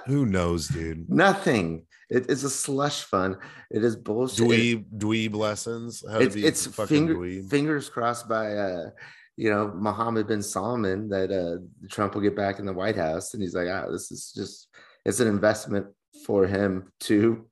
[0.08, 1.08] Who knows, dude?
[1.10, 1.86] Nothing.
[2.10, 3.36] It is a slush fund.
[3.70, 4.46] It is bullshit.
[4.46, 6.02] Dweeb, dweeb lessons.
[6.10, 7.50] How to it's be it's fucking finger, dweeb.
[7.50, 8.90] fingers crossed by uh
[9.36, 11.58] you know Mohammed bin Salman that uh
[11.90, 14.68] Trump will get back in the White House and he's like ah this is just
[15.04, 15.86] it's an investment
[16.24, 17.46] for him to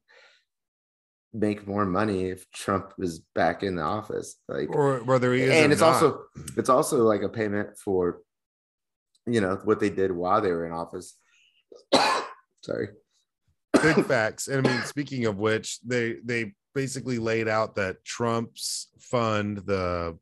[1.34, 5.50] make more money if Trump is back in the office like or whether he is
[5.50, 5.92] and it's not.
[5.94, 6.22] also
[6.56, 8.22] it's also like a payment for
[9.26, 11.14] you know what they did while they were in office.
[12.66, 12.88] Sorry.
[13.80, 14.48] big facts.
[14.48, 20.18] And I mean, speaking of which, they they basically laid out that Trump's fund, the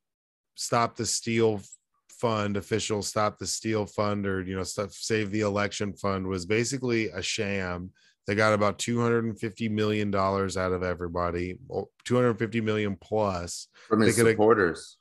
[0.54, 1.62] Stop the Steal
[2.10, 6.44] fund, official Stop the Steal fund, or you know, stuff Save the Election fund, was
[6.44, 7.90] basically a sham.
[8.26, 11.56] They got about 250 million dollars out of everybody,
[12.04, 14.98] 250 million plus from his supporters.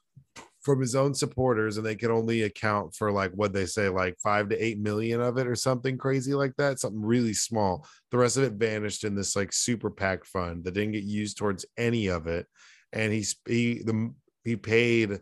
[0.64, 4.18] From his own supporters, and they can only account for like what they say, like
[4.20, 7.86] five to eight million of it, or something crazy like that, something really small.
[8.11, 11.38] The rest of it vanished in this like super PAC fund that didn't get used
[11.38, 12.47] towards any of it,
[12.93, 15.20] and he's he the he paid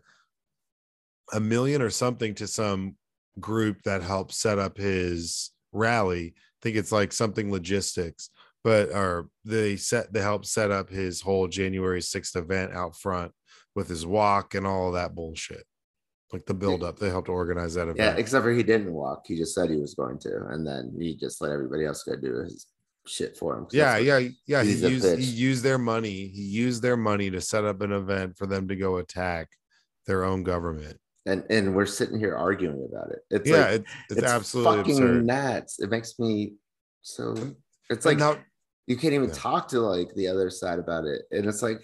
[1.32, 2.96] a million or something to some
[3.40, 6.34] group that helped set up his rally.
[6.36, 8.30] I think it's like something logistics,
[8.62, 13.32] but or they set they helped set up his whole January 6th event out front
[13.74, 15.64] with his walk and all that bullshit.
[16.32, 17.98] Like the build up, they helped organize that event.
[17.98, 19.24] Yeah, except for he didn't walk.
[19.26, 22.16] He just said he was going to, and then he just let everybody else go
[22.16, 22.68] do his
[23.06, 23.66] shit for him.
[23.70, 24.62] Yeah, yeah, yeah.
[24.62, 26.28] He used he used their money.
[26.28, 29.48] He used their money to set up an event for them to go attack
[30.06, 30.98] their own government.
[31.26, 33.18] And and we're sitting here arguing about it.
[33.30, 35.26] It's yeah, like, it's, it's absolutely fucking absurd.
[35.26, 35.80] nuts.
[35.80, 36.54] It makes me
[37.02, 37.34] so.
[37.90, 38.18] It's like
[38.86, 39.34] you can't even Yeah.
[39.34, 41.78] talk to like the other side about it, and it's like,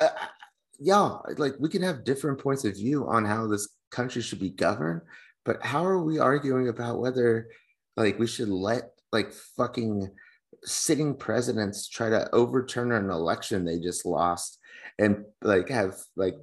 [0.00, 0.08] uh,
[0.80, 4.50] yeah, like we can have different points of view on how this country should be
[4.50, 5.02] governed,
[5.44, 7.48] but how are we arguing about whether
[7.96, 10.08] like we should let like fucking
[10.64, 14.58] sitting presidents try to overturn an election they just lost
[14.98, 16.34] and like have like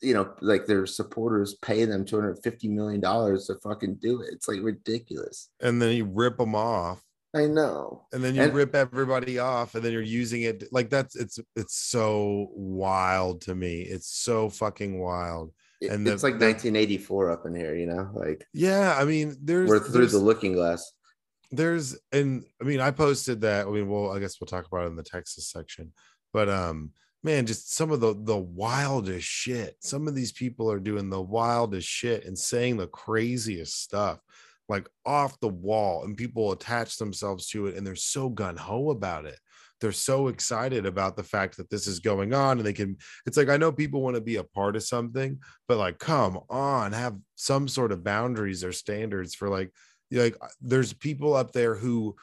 [0.00, 4.30] you know like their supporters pay them 250 million dollars to fucking do it?
[4.32, 5.50] It's like ridiculous.
[5.60, 7.02] And then you rip them off
[7.34, 8.06] i know.
[8.12, 11.38] And then you And- rip everybody off and then you're using it like that's it's
[11.56, 13.82] it's so wild to me.
[13.82, 15.52] It's so fucking wild.
[15.90, 19.36] And the- it's like the- 1984 up in here you know like yeah i mean
[19.42, 20.92] there's we're through there's, the looking glass.
[21.50, 24.84] There's and i mean i posted that i mean well i guess we'll talk about
[24.84, 25.92] it in the texas section
[26.32, 26.90] but um
[27.22, 29.76] man just some of the the wildest shit.
[29.80, 34.20] Some of these people are doing the wildest shit and saying the craziest stuff
[34.68, 39.26] like off the wall and people attach themselves to it and they're so gun-ho about
[39.26, 39.38] it.
[39.80, 42.96] They're so excited about the fact that this is going on and they can
[43.26, 45.38] it's like i know people want to be a part of something
[45.68, 49.70] but like come on have some sort of boundaries or standards for like
[50.10, 52.16] like uh, there's people up there who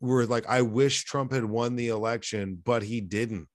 [0.00, 3.48] were like i wish trump had won the election but he didn't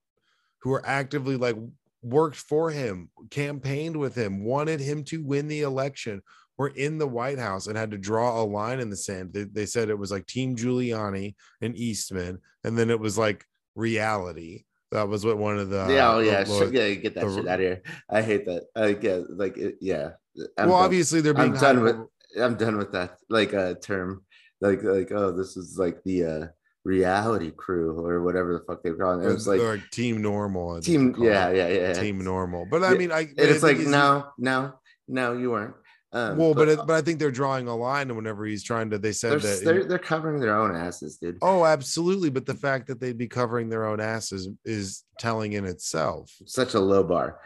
[0.62, 1.58] who are actively like
[2.02, 6.22] worked for him campaigned with him wanted him to win the election
[6.58, 9.34] were in the white house and had to draw a line in the sand.
[9.34, 13.46] They, they said it was like team giuliani and eastman and then it was like
[13.76, 14.64] reality.
[14.92, 17.60] That was what one of the yeah oh yeah yeah get that the- shit out
[17.60, 17.82] of here.
[18.10, 18.68] I hate that.
[18.76, 20.12] I get like it, yeah.
[20.58, 21.98] I'm well done- obviously they're I'm being done with-
[22.42, 24.24] i'm done with that like a term.
[24.62, 26.48] Like like oh this is like the uh
[26.86, 30.80] reality crew or whatever the fuck they were calling it, it was like team normal
[30.82, 31.94] team yeah yeah yeah.
[31.94, 32.66] Team normal.
[32.70, 34.74] But i mean i it's like no no
[35.08, 35.74] no you weren't
[36.16, 38.98] um, well but it, but i think they're drawing a line whenever he's trying to
[38.98, 41.38] they said they're, that they're, they're covering their own asses dude.
[41.42, 45.66] Oh absolutely but the fact that they'd be covering their own asses is telling in
[45.66, 46.34] itself.
[46.46, 47.40] Such a low bar.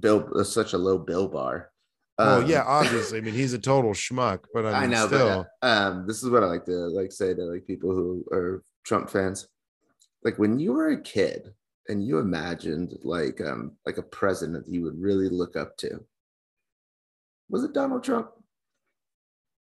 [0.00, 1.70] Bill uh, such a low bill bar.
[2.18, 5.46] Oh Um, yeah obviously i mean he's a total schmuck but i, I know, still.
[5.60, 8.62] but um, this is what I like to like say to like people who are
[8.84, 9.46] Trump fans.
[10.24, 11.52] Like when you were a kid
[11.88, 16.00] and you imagined like um like a president that you would really look up to,
[17.48, 18.30] was it Donald Trump?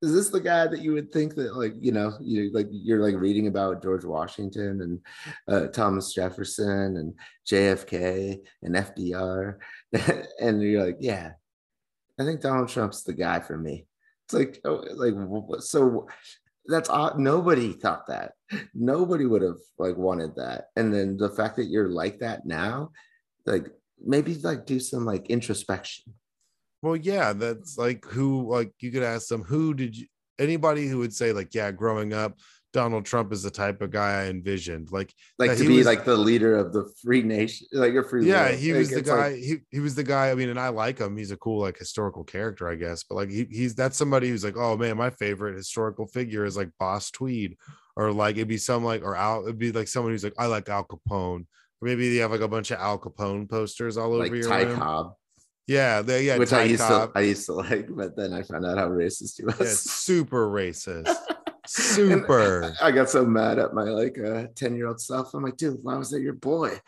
[0.02, 3.02] Is this the guy that you would think that like you know you like you're
[3.02, 5.00] like reading about George Washington and
[5.48, 7.14] uh, Thomas Jefferson and
[7.48, 9.58] JFK and FDR
[10.42, 11.34] and you're like yeah,
[12.20, 13.86] I think Donald Trump's the guy for me.
[14.26, 16.08] It's like, oh, like so.
[16.68, 17.18] That's odd.
[17.18, 18.34] Nobody thought that.
[18.76, 20.68] Nobody would have like wanted that.
[20.76, 22.92] And then the fact that you're like that now,
[23.48, 23.66] like
[24.00, 26.14] maybe like do some like introspection.
[26.82, 30.06] Well yeah that's like who like you could ask them who did you
[30.40, 32.38] anybody who would say like yeah growing up
[32.74, 36.06] donald trump is the type of guy i envisioned like Like to be was- like
[36.06, 38.26] the leader of the free nation, like a free.
[38.26, 38.60] yeah world.
[38.60, 40.60] he Like, was the it's like- guy he, he was the guy i mean and
[40.60, 43.76] i like him he's a cool like historical character i guess but like he, he's
[43.76, 47.58] that's somebody who's like oh man my favorite historical figure is like boss tweed
[47.98, 50.46] or like it'd be some like or al it'd be like someone who's like i
[50.46, 51.42] like al capone
[51.82, 54.48] or maybe they have like a bunch of al capone posters all over like your
[54.48, 55.14] Ty room Cobb,
[55.72, 58.66] yeah they yeah which I used to I used to like, but then I found
[58.66, 59.60] out how racist he was.
[59.60, 61.14] yeah, super racist
[61.68, 65.34] super I got so mad at my like uh 10 year old self.
[65.34, 66.80] I'm like, dude, why was that your boy?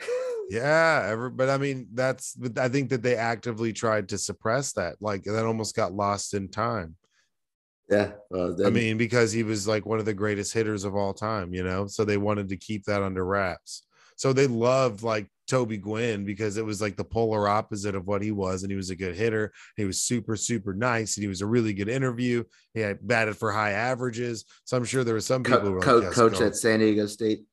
[0.50, 2.36] Yeah, ever, but I mean, that's.
[2.58, 4.96] I think that they actively tried to suppress that.
[5.00, 6.96] Like that almost got lost in time.
[7.88, 8.12] Yeah.
[8.28, 11.54] Well, I mean, because he was like one of the greatest hitters of all time,
[11.54, 11.86] you know.
[11.86, 13.86] So they wanted to keep that under wraps.
[14.16, 18.22] So they loved like Tony Gwynn because it was like the polar opposite of what
[18.22, 19.52] he was, and he was a good hitter.
[19.76, 22.42] He was super, super nice, and he was a really good interview.
[22.72, 24.46] He had batted for high averages.
[24.64, 26.46] So I'm sure there were some people Co- who were co- like, yes, coach go.
[26.46, 27.44] at San Diego State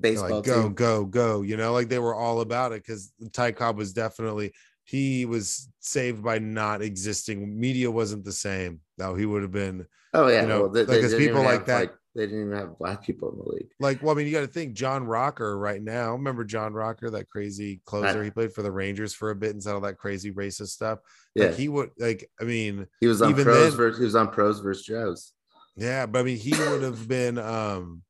[0.00, 0.72] baseball like, go, team.
[0.72, 1.42] go, go.
[1.42, 5.68] You know, like they were all about it because Ty Cobb was definitely he was
[5.80, 7.60] saved by not existing.
[7.60, 8.80] Media wasn't the same.
[8.96, 11.66] Now he would have been Oh yeah, you know, well, they, like, they people like
[11.66, 13.70] that- they didn't even have black people in the league.
[13.80, 16.12] like, well, I mean, you got to think John Rocker right now.
[16.12, 18.18] Remember John Rocker, that crazy closer?
[18.18, 18.24] Right.
[18.24, 21.00] He played for the Rangers for a bit and said all that crazy racist stuff.
[21.34, 24.04] Yeah, Like he would like, I mean, he was on even pros then- versus he
[24.04, 25.32] was on pros versus Joes.
[25.76, 28.02] yeah, but I mean, he would have been um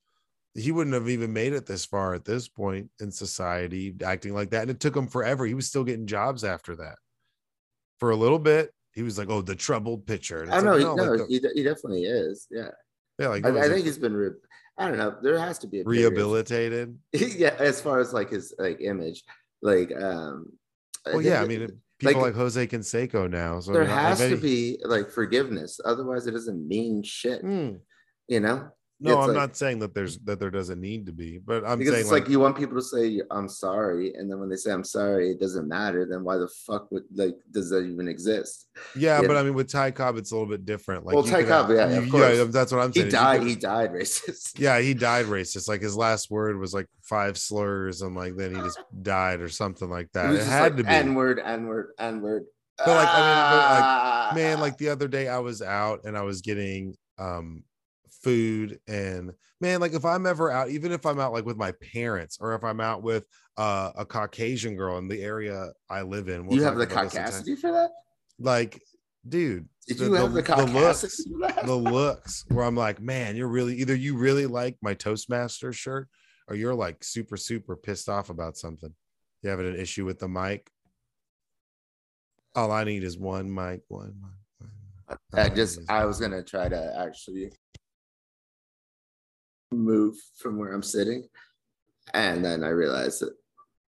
[0.56, 4.50] he wouldn't have even made it this far at this point in society acting like
[4.50, 4.62] that.
[4.62, 5.44] And it took him forever.
[5.46, 6.96] He was still getting jobs after that.
[7.98, 10.84] For a little bit, he was like, "Oh, the troubled pitcher." I know, like, he,
[10.84, 12.46] no, no, like the- he, he definitely is.
[12.50, 12.68] Yeah,
[13.18, 14.14] yeah, like I, I think he's been.
[14.14, 14.30] Re-
[14.76, 15.16] I don't know.
[15.22, 16.98] There has to be a rehabilitated.
[17.12, 19.22] yeah, as far as like his like image,
[19.62, 20.52] like um.
[21.06, 23.60] Well, think yeah, I mean, it- people like- like, Jose Canseco now.
[23.60, 27.40] So there has to be like forgiveness, otherwise it doesn't mean shit.
[27.40, 27.74] Hmm.
[28.26, 28.68] You know,
[29.12, 31.78] No, I'm like- not saying that there's that there doesn't need to be, but I'm
[31.78, 34.48] because saying it's like, like, you want people to say I'm sorry, and then when
[34.48, 36.06] they say I'm sorry, it doesn't matter.
[36.10, 38.68] Then why the fuck would like does that even exist?
[38.96, 39.26] yeah, yeah.
[39.26, 41.04] but I mean with Ty Cobb, it's a little bit different.
[41.04, 42.52] Like Well, Ty could have- Cobb, yeah, you- of course.
[42.52, 43.06] that's what I'm saying.
[43.06, 43.38] you died.
[43.40, 44.52] could- He died racist.
[44.58, 45.68] yeah, he died racist.
[45.68, 49.48] Like his last word was like five slurs, and like then he just died or
[49.48, 50.30] something like that.
[50.30, 50.88] was It, had like to be.
[50.88, 52.44] N word, N word, N word.
[52.76, 54.32] But, like, I mean, but, like, Ah.
[54.34, 57.62] man like the other day i was out and i was getting um
[58.24, 61.72] food and man like if i'm ever out even if i'm out like with my
[61.92, 63.24] parents or if i'm out with
[63.56, 67.04] uh, a caucasian girl in the area i live in we'll you have the about
[67.04, 67.32] this in time.
[67.32, 67.90] caucasity for that?
[68.38, 68.80] like
[69.28, 71.66] dude Did you have the, caucasity looks for that?
[71.66, 76.08] the looks where i'm like man you're really either you really like my toastmaster shirt
[76.48, 78.92] or you're like super super pissed off about something
[79.42, 80.68] you having an issue with the mic
[82.56, 84.70] all i need is one mic one mic one
[85.00, 85.18] mic.
[85.34, 87.52] All I just I was gonna try to actually
[89.74, 91.28] move from where I'm sitting,
[92.12, 93.34] and then I realized that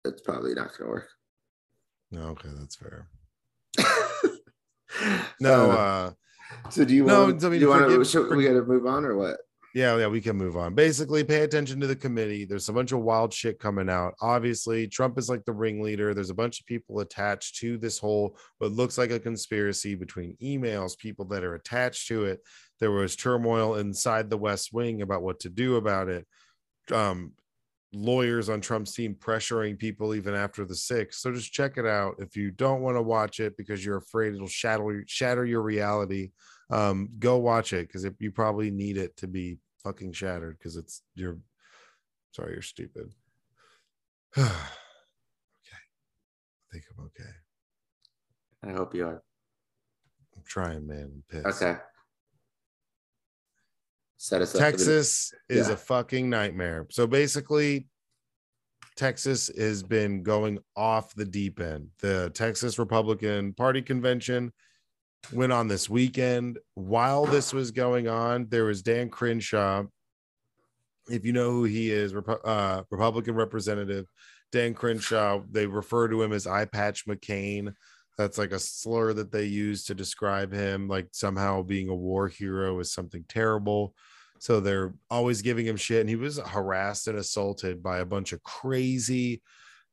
[0.05, 1.09] it's probably not gonna work.
[2.11, 3.07] No, okay, that's fair.
[5.39, 6.11] No, Uh, uh
[6.69, 7.43] so do you no, want?
[7.43, 8.35] I mean, do you want to?
[8.35, 9.37] we got to move on or what?
[9.73, 10.75] Yeah, yeah, we can move on.
[10.75, 12.45] Basically, pay attention to the committee.
[12.45, 14.13] There's a bunch of wild shit coming out.
[14.21, 16.13] Obviously, Trump is like the ringleader.
[16.13, 20.37] There's a bunch of people attached to this whole what looks like a conspiracy between
[20.43, 22.41] emails, people that are attached to it.
[22.79, 26.27] There was turmoil inside the West Wing about what to do about it.
[26.91, 27.31] Um,
[27.93, 31.19] lawyers on Trump's team pressuring people even after the six.
[31.19, 32.15] So just check it out.
[32.19, 36.31] If you don't want to watch it because you're afraid it'll shatter shatter your reality,
[36.73, 41.03] um, go watch it because you probably need it to be fucking shattered because it's
[41.13, 41.37] you're
[42.31, 43.13] sorry, you're stupid.
[44.37, 44.47] okay.
[44.47, 44.49] I
[46.71, 47.29] think I'm okay.
[48.65, 49.21] I hope you are.
[50.35, 51.11] I'm trying, man.
[51.13, 51.61] I'm pissed.
[51.61, 51.77] Okay.
[54.17, 54.53] Set us up.
[54.53, 55.73] the- Texas is Yeah.
[55.73, 56.87] a fucking nightmare.
[56.89, 57.87] So basically,
[58.95, 61.89] Texas has been going off the deep end.
[61.99, 64.51] The Texas Republican Party convention
[65.31, 66.59] went on this weekend.
[66.75, 69.83] While this was going on, there was Dan Crenshaw.
[71.09, 74.07] If you know who he is, uh, Republican representative
[74.51, 77.73] Dan Crenshaw, they refer to him as Eye Patch McCain.
[78.17, 82.27] That's like a slur that they use to describe him, like somehow being a war
[82.27, 83.95] hero is something terrible.
[84.39, 86.01] So they're always giving him shit.
[86.01, 89.41] And he was harassed and assaulted by a bunch of crazy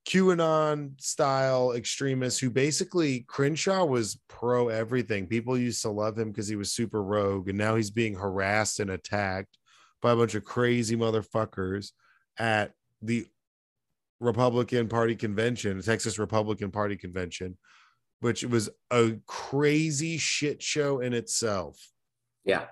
[0.07, 5.27] QAnon style extremists who basically Crenshaw was pro everything.
[5.27, 7.49] People used to love him because he was super rogue.
[7.49, 9.59] And now he's being harassed and attacked
[10.01, 11.91] by a bunch of crazy motherfuckers
[12.39, 12.73] at
[13.03, 13.27] the
[14.21, 17.57] Republican Party convention, Texas Republican Party convention,
[18.21, 21.79] which was a crazy shit show in itself
[22.45, 22.65] yeah.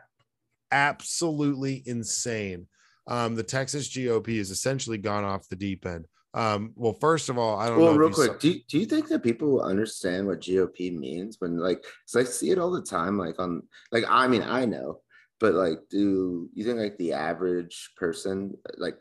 [0.72, 2.66] absolutely insane.
[3.07, 6.07] Um, the Texas GOP has essentially gone off the deep end.
[6.35, 7.99] Um, well, first of all, I don't Well, know.
[7.99, 11.57] real quick, saw- do you, do you think that people understand what GOP means when
[11.59, 13.62] like because I see it all the time, like on
[13.93, 15.01] like I mean I know,
[15.41, 19.01] but like do you think like the average person like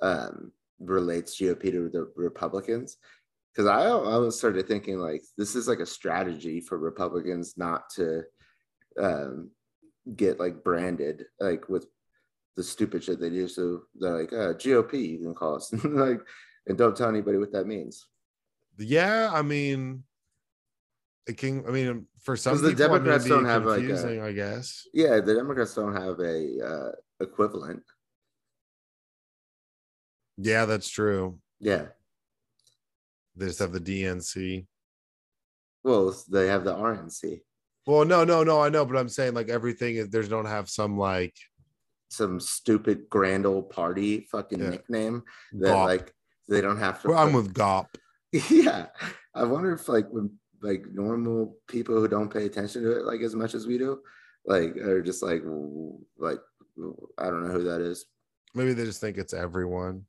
[0.00, 2.96] um relates GOP to the Republicans?
[3.52, 7.90] Because I I was started thinking like this is like a strategy for Republicans not
[7.96, 8.22] to
[9.00, 9.50] um
[10.14, 11.86] get like branded like with
[12.56, 13.48] the stupid shit they do.
[13.48, 16.20] So they're like uh, GOP, you can call us like
[16.66, 18.06] And don't tell anybody what that means.
[18.78, 20.04] Yeah, I mean,
[21.26, 21.64] it can.
[21.66, 24.22] I mean, for some the people, Democrats don't have, like, a-.
[24.22, 24.86] I guess.
[24.92, 27.82] Yeah, the Democrats don't have a uh, equivalent.
[30.36, 31.38] Yeah, that's true.
[31.60, 31.86] Yeah.
[33.36, 34.66] They just have the DNC.
[35.82, 37.40] Well, they have the RNC.
[37.86, 38.60] Well, no, no, no.
[38.60, 40.08] I know, but I'm saying like everything is.
[40.10, 41.34] There's don't have some like
[42.08, 44.70] Some stupid grand old party fucking Yeah.
[44.70, 45.22] nickname
[45.54, 45.84] that GOP.
[45.84, 46.14] like
[46.48, 47.08] they don't have to.
[47.08, 47.86] Well, I'm with GOP.
[48.50, 48.86] yeah.
[49.34, 50.30] I wonder if like when
[50.62, 54.00] like normal people who don't pay attention to it like as much as we do,
[54.46, 55.42] like are just like
[56.18, 56.38] like
[57.18, 58.06] I don't know who that is.
[58.54, 60.04] Maybe they just think it's everyone.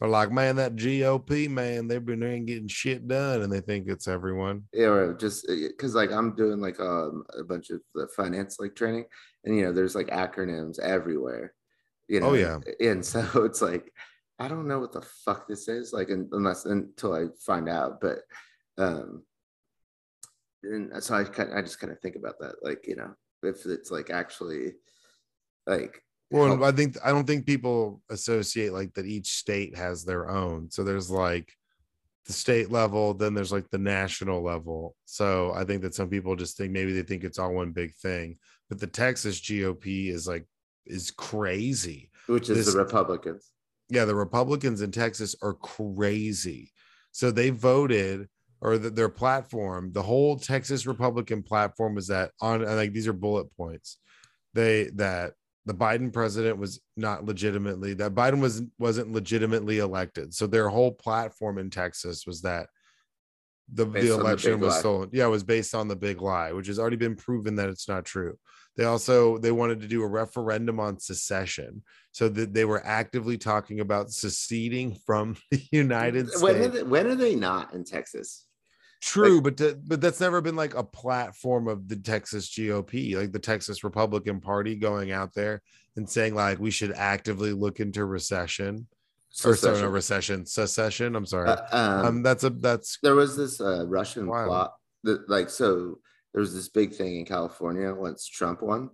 [0.00, 3.60] They're like, man, that GOP man, they've been there and getting shit done, and they
[3.60, 4.64] think it's everyone.
[4.72, 8.74] Yeah, or just because like I'm doing like um, a bunch of the finance like
[8.74, 9.06] training,
[9.46, 11.54] and you know there's like acronyms everywhere.
[12.08, 12.58] You know, Oh, yeah.
[12.80, 13.92] and so it's like
[14.38, 18.00] I don't know what the fuck this is like unless until I find out.
[18.00, 18.18] But
[18.76, 19.22] um,
[20.62, 23.64] and so I kind I just kind of think about that, like you know, if
[23.64, 24.74] it's like actually
[25.66, 30.28] like Well, I think I don't think people associate like that each state has their
[30.28, 30.70] own.
[30.70, 31.52] So there's like
[32.26, 34.96] the state level, then there's like the national level.
[35.04, 37.94] So I think that some people just think maybe they think it's all one big
[37.94, 38.38] thing.
[38.68, 40.46] But the Texas GOP is like
[40.86, 42.10] is crazy.
[42.26, 43.52] which is this- the Republicans.
[43.88, 46.72] yeah, the Republicans in Texas are crazy.
[47.12, 48.28] So they voted,
[48.60, 53.12] or the, their platform, the whole Texas Republican platform is that on like these are
[53.12, 53.98] bullet points.
[54.54, 55.34] They that
[55.66, 60.34] the Biden president was not legitimately that Biden was wasn't legitimately elected.
[60.34, 62.68] So their whole platform in Texas was that
[63.72, 64.80] the, the on the election was lie.
[64.80, 65.10] stolen.
[65.12, 67.88] Yeah, it was based on the big lie, which has already been proven that it's
[67.88, 68.38] not true.
[68.76, 73.38] They also they wanted to do a referendum on secession, so that they were actively
[73.38, 76.74] talking about seceding from the United When are, States.
[76.76, 78.44] they, when are they not in Texas?
[79.02, 83.32] True, but to, but that's never been like a platform of the Texas GOP, like
[83.32, 85.62] the Texas Republican Party going out there
[85.96, 88.86] and saying like we should actively look into recession
[89.44, 89.82] or sorry, Secession.
[89.82, 91.16] no, recession, secession.
[91.16, 91.48] I'm sorry.
[91.50, 94.48] Uh, um, um, that's a that's there was this uh, Russian Wild.
[94.48, 94.74] plot
[95.04, 95.98] that, like, so
[96.32, 98.90] there was this big thing in California once Trump won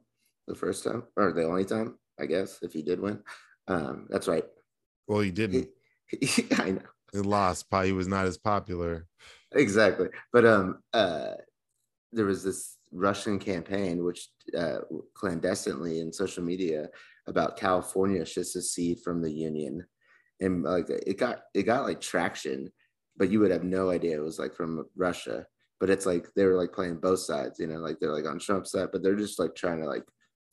[0.48, 3.20] the first time or the only time, I guess, if he did win.
[3.68, 4.44] Um, that's right.
[5.08, 5.68] well, he didn't.
[6.08, 6.82] He, I know
[7.12, 7.70] He lost.
[7.70, 9.06] Probably he was not as popular.
[9.54, 11.34] exactly, but um, uh,
[12.12, 14.28] there was this Russian campaign which
[14.58, 14.78] uh,
[15.14, 16.88] clandestinely in social media
[17.28, 19.86] about California should secede from the union,
[20.42, 22.70] and like it got it got like traction,
[23.16, 25.46] but you would have no idea it was like from Russia.
[25.80, 28.38] But it's like they were like playing both sides, you know, like they're like on
[28.38, 30.04] Trump's side, but they're just like trying to like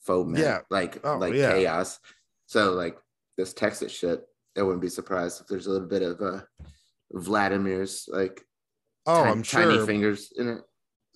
[0.01, 0.59] foment Yeah.
[0.69, 1.51] like Oh, like yeah.
[1.51, 1.99] chaos.
[2.47, 2.97] So like
[3.37, 4.21] this Texas shit,
[4.57, 6.41] I wouldn't be surprised if there's a little bit of uh
[7.13, 8.41] Vladimir's like
[9.05, 9.63] Oh, I'm sure.
[9.63, 10.61] tiny fingers in it.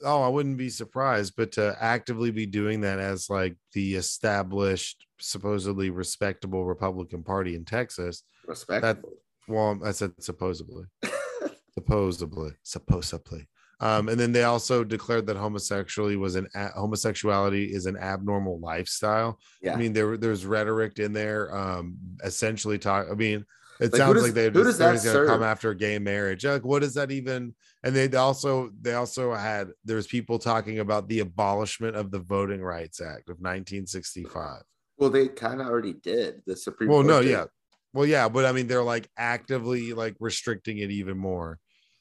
[0.03, 5.05] oh, I wouldn't be surprised, but to actively be doing that as like the established,
[5.24, 8.24] supposedly respectable Republican Party in Texas.
[8.47, 9.13] Respectable.
[9.47, 10.86] Well, I said supposedly,
[11.74, 13.47] supposedly, supposedly.
[13.80, 18.59] Um, and then they also declared that homosexuality was an a- homosexuality is an abnormal
[18.59, 19.39] lifestyle.
[19.61, 19.74] yeah.
[19.74, 23.07] I mean, there there's rhetoric in there, um, essentially talk.
[23.11, 23.43] I mean,
[23.82, 26.45] it Like, sounds does- like they who does that going to come after gay marriage.
[26.45, 27.55] Like, what does that even?
[27.84, 32.61] And they also they also had there's people talking about the abolishment of the Voting
[32.61, 34.61] Rights Act of 1965.
[35.04, 36.41] Well, they kind of already did.
[36.45, 37.08] The Supreme Well, Court.
[37.08, 37.32] no, did.
[37.32, 37.45] yeah,
[37.93, 41.59] well, yeah, but I mean, they're like actively like restricting it even more.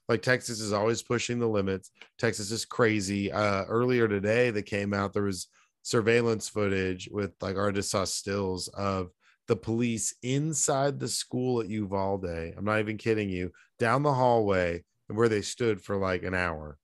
[0.08, 1.90] Like Texas is always pushing the limits.
[2.18, 3.32] Texas is crazy.
[3.32, 5.48] Uh, earlier today, that came out there was
[5.82, 9.10] surveillance footage with like saw stills of
[9.48, 12.24] the police inside the school at Uvalde.
[12.56, 13.50] I'm not even kidding you.
[13.80, 16.78] Down the hallway and where they stood for like an hour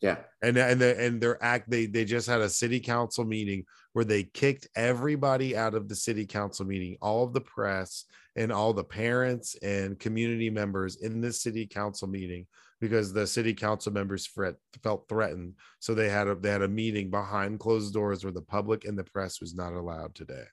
[0.00, 0.16] Yeah.
[0.42, 4.04] and and the, and their act they they just had a city council meeting where
[4.04, 8.04] they kicked everybody out of the city council meeting all of the press
[8.36, 12.46] and all the parents and community members in this city council meeting
[12.80, 16.68] because the city council members fret, felt threatened so they had a they had a
[16.68, 20.44] meeting behind closed doors where the public and the press was not allowed today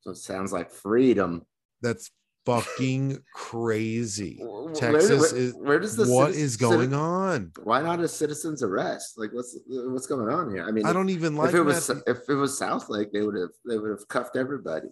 [0.00, 1.46] So it sounds like freedom.
[1.80, 2.10] that's
[2.44, 4.42] fucking crazy
[4.74, 9.14] texas where, is where does the what is going on Why not a citizen's arrest?
[9.16, 10.64] Like, what's what's going on here?
[10.66, 13.22] I mean, i don't even like if it was Matthew- if it was Southlake, they
[13.22, 14.88] would have they would have cuffed everybody.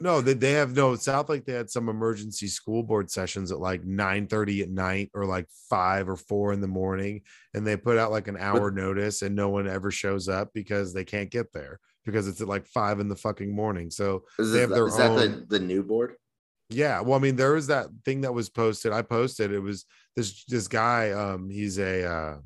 [0.00, 1.44] No, they, they have no Southlake.
[1.44, 5.46] They had some emergency school board sessions at like 9 30 at night or like
[5.70, 7.22] five or four in the morning.
[7.54, 10.92] And they put out like an hour notice and no one ever shows up because
[10.92, 13.88] they can't get there because it's at like five in the fucking morning.
[13.90, 16.14] So Is, They have their is that own- the, the new board?
[16.70, 18.92] Yeah, well, I mean, there was that thing that was posted.
[18.92, 19.84] I posted it was
[20.16, 21.10] this this guy.
[21.10, 22.36] Um, he's a uh,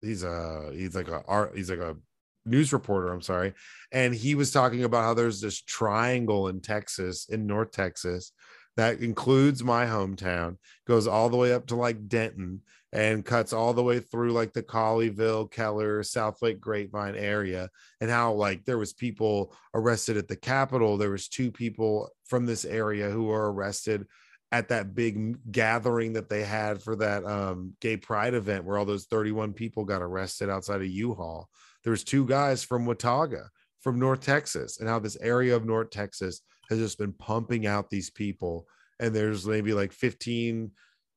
[0.00, 1.96] he's a he's like a art he's like a
[2.44, 3.12] news reporter.
[3.12, 3.52] I'm sorry,
[3.92, 8.32] and he was talking about how there's this triangle in Texas, in North Texas,
[8.76, 12.62] that includes my hometown, goes all the way up to like Denton,
[12.92, 17.70] and cuts all the way through like the Colleyville, Keller, Southlake, Grapevine area,
[18.00, 20.98] and how like there was people arrested at the Capitol.
[20.98, 24.06] There was two people from this area who were arrested
[24.52, 28.84] at that big gathering that they had for that um, gay pride event where all
[28.84, 31.48] those 31 people got arrested outside of U-Haul.
[31.84, 33.48] There was two guys from Watauga,
[33.80, 37.88] from North Texas, and how this area of North Texas has just been pumping out
[37.88, 38.66] these people.
[39.00, 40.70] And there's maybe like 15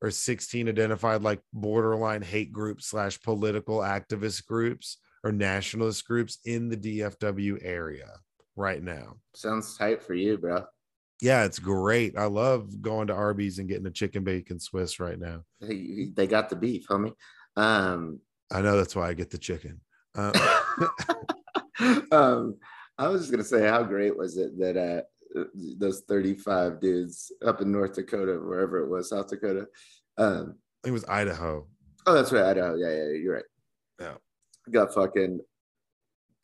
[0.06, 6.69] or 16 identified like borderline hate groups slash political activist groups or nationalist groups in
[6.69, 8.11] the DFW area
[8.56, 9.15] right now.
[9.34, 10.64] Sounds tight for you, bro.
[11.23, 12.15] Yeah, it's great.
[12.15, 15.41] I love going to Arby's and getting a chicken bacon Swiss right now.
[15.60, 17.14] They, got the beef, homie.
[17.56, 18.19] Um,
[18.52, 19.82] I know that's why I get the chicken.
[20.14, 20.60] Uh,
[22.11, 22.57] um,
[22.99, 25.02] I was just gonna say, how great was it that uh,
[25.78, 29.68] those 35 dudes up in North Dakota, wherever it was, South Dakota.
[30.18, 30.56] Um,
[30.86, 31.68] it was Idaho.
[32.06, 32.76] Oh, that's right, Idaho.
[32.76, 33.44] Yeah, yeah, you're right.
[33.99, 34.14] Yeah,
[34.72, 35.40] got fucking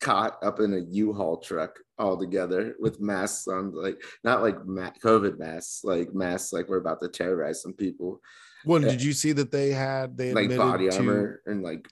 [0.00, 5.38] caught up in a U-Haul truck all together with masks on, like not like COVID
[5.38, 8.20] masks, like masks like we're about to terrorize some people.
[8.64, 11.88] Well, did you see that they had they like body armor and like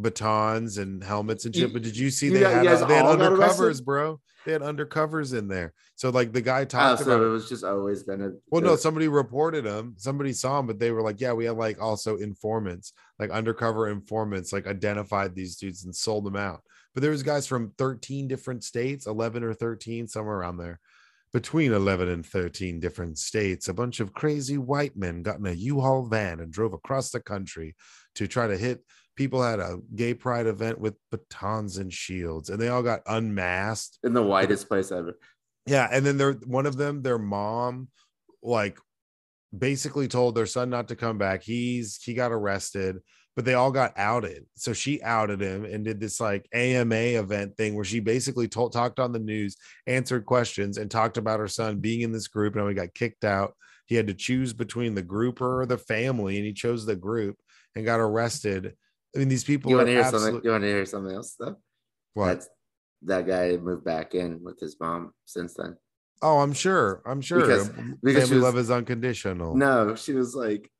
[0.00, 1.72] batons and helmets and shit.
[1.72, 4.20] But did you see they had, uh, they had undercovers, bro?
[4.46, 5.74] They had undercovers in there.
[5.96, 8.32] So like the guy talked oh, so about it was just always gonna.
[8.50, 9.94] Well, no, somebody reported him.
[9.98, 13.88] Somebody saw him, but they were like, "Yeah, we had like also informants, like undercover
[13.88, 16.62] informants, like identified these dudes and sold them out."
[16.94, 20.80] But there was guys from 13 different states, 11 or 13, somewhere around there.
[21.32, 25.52] Between 11 and 13 different states, a bunch of crazy white men got in a
[25.52, 27.76] U-Haul van and drove across the country
[28.14, 28.82] to try to hit
[29.18, 33.98] people had a gay pride event with batons and shields and they all got unmasked.
[34.04, 35.18] In the whitest place ever.
[35.66, 37.88] Yeah and then they're one of them their mom
[38.44, 38.78] like
[39.56, 41.42] basically told their son not to come back.
[41.42, 43.00] He's he got arrested
[43.34, 44.46] but they all got outed.
[44.56, 48.72] So she outed him and did this like ama event thing where she basically told
[48.72, 49.56] talked on the news
[49.88, 53.24] answered questions and talked about her son being in this group and he got kicked
[53.24, 53.54] out.
[53.86, 57.36] He had to choose between the group or the family and he chose the group
[57.74, 58.74] and got arrested
[59.14, 59.70] I mean, these people.
[59.70, 60.22] You want to hear absolute...
[60.22, 60.40] something?
[60.44, 61.56] You want to hear something else though?
[62.14, 62.26] What?
[62.26, 62.48] That's,
[63.02, 65.76] that guy moved back in with his mom since then.
[66.20, 67.02] Oh, I'm sure.
[67.06, 67.40] I'm sure.
[67.40, 67.68] Because,
[68.02, 69.54] because family was, love is unconditional.
[69.54, 70.70] No, she was like,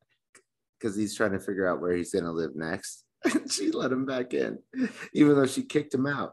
[0.78, 3.04] because he's trying to figure out where he's gonna live next.
[3.50, 4.58] she let him back in,
[5.12, 6.32] even though she kicked him out.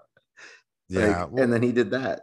[0.89, 2.21] Yeah, like, well, and then he did that.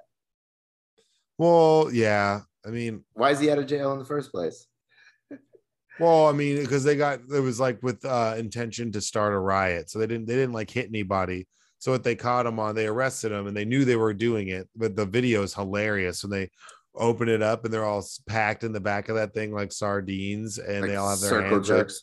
[1.39, 2.41] Well, yeah.
[2.65, 4.67] I mean, why is he out of jail in the first place?
[6.03, 9.39] Well, I mean, because they got it was like with uh intention to start a
[9.39, 9.89] riot.
[9.89, 11.47] So they didn't they didn't like hit anybody.
[11.79, 14.49] So what they caught him on, they arrested him and they knew they were doing
[14.49, 16.25] it, but the video is hilarious.
[16.25, 16.51] And they
[16.97, 20.59] open it up and they're all packed in the back of that thing like sardines
[20.59, 22.03] and like they all have their hands jerks.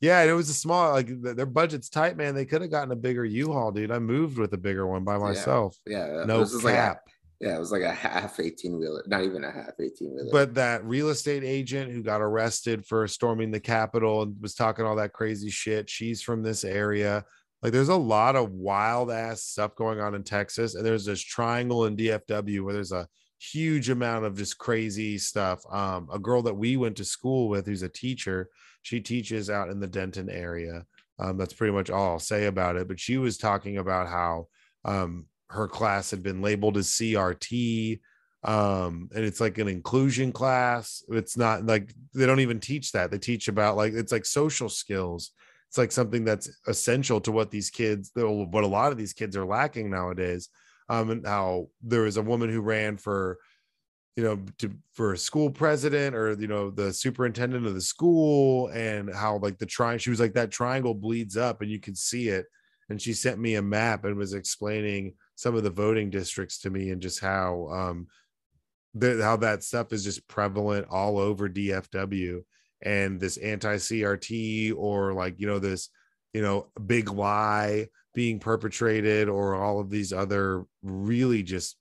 [0.00, 2.34] Yeah, and it was a small like their budget's tight, man.
[2.34, 3.92] They could have gotten a bigger U-Haul, dude.
[3.92, 5.76] I moved with a bigger one by myself.
[5.86, 6.24] Yeah, yeah.
[6.24, 6.62] no cap.
[6.62, 10.30] Like yeah, it was like a half 18 wheeler, not even a half 18 wheeler.
[10.32, 14.86] But that real estate agent who got arrested for storming the Capitol and was talking
[14.86, 17.24] all that crazy shit, she's from this area.
[17.62, 20.74] Like there's a lot of wild ass stuff going on in Texas.
[20.74, 23.08] And there's this triangle in DFW where there's a
[23.38, 25.60] huge amount of just crazy stuff.
[25.70, 28.48] Um, a girl that we went to school with who's a teacher,
[28.80, 30.86] she teaches out in the Denton area.
[31.18, 32.88] Um, that's pretty much all I'll say about it.
[32.88, 34.48] But she was talking about how
[34.84, 38.00] um, her class had been labeled as CRT
[38.44, 41.02] um and it's like an inclusion class.
[41.08, 43.10] It's not like they don't even teach that.
[43.10, 45.32] They teach about like it's like social skills.
[45.68, 49.36] It's like something that's essential to what these kids what a lot of these kids
[49.36, 50.48] are lacking nowadays
[50.88, 53.38] um and how there was a woman who ran for
[54.16, 59.14] you know to for school president or you know the superintendent of the school and
[59.14, 62.28] how like the triangle she was like that triangle bleeds up and you can see
[62.28, 62.46] it.
[62.88, 66.70] And she sent me a map and was explaining some of the voting districts to
[66.70, 68.06] me and just how um
[68.94, 72.40] the, how that stuff is just prevalent all over DFW
[72.82, 75.90] and this anti CRT or like you know this
[76.32, 81.76] you know big lie being perpetrated or all of these other really just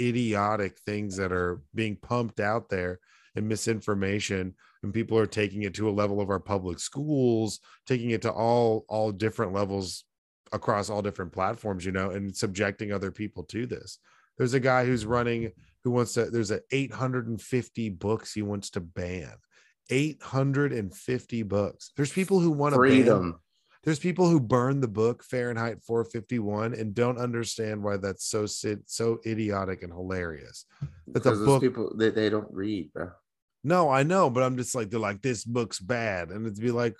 [0.00, 3.00] idiotic things that are being pumped out there
[3.34, 4.54] and misinformation.
[4.82, 8.32] And people are taking it to a level of our public schools taking it to
[8.32, 10.04] all all different levels
[10.52, 13.98] across all different platforms, you know, and subjecting other people to this.
[14.38, 15.12] There's a guy who's mm-hmm.
[15.12, 15.52] running
[15.84, 16.26] who wants to.
[16.26, 19.32] There's a 850 books he wants to ban.
[19.90, 21.92] 850 books.
[21.96, 22.88] There's people who want to ban.
[22.88, 23.40] Freedom.
[23.82, 29.18] There's people who burn the book Fahrenheit 451 and don't understand why that's so so
[29.24, 30.66] idiotic and hilarious.
[31.06, 33.10] That the book people they, they don't read, bro.
[33.64, 36.70] No, I know, but I'm just like they're like this book's bad, and it'd be
[36.70, 36.96] like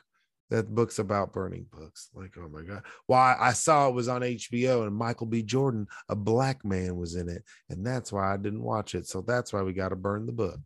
[0.50, 2.10] that book's about burning books.
[2.14, 2.82] Like, oh my god!
[3.06, 5.42] Why I saw it was on HBO, and Michael B.
[5.42, 9.06] Jordan, a black man, was in it, and that's why I didn't watch it.
[9.06, 10.58] So that's why we got to burn the book.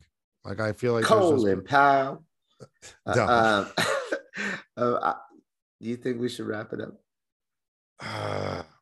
[0.44, 2.24] Like I feel like there's those- Colin Powell.
[3.06, 3.86] Uh, um,
[4.76, 5.14] uh, I-
[5.82, 8.66] do you think we should wrap it up?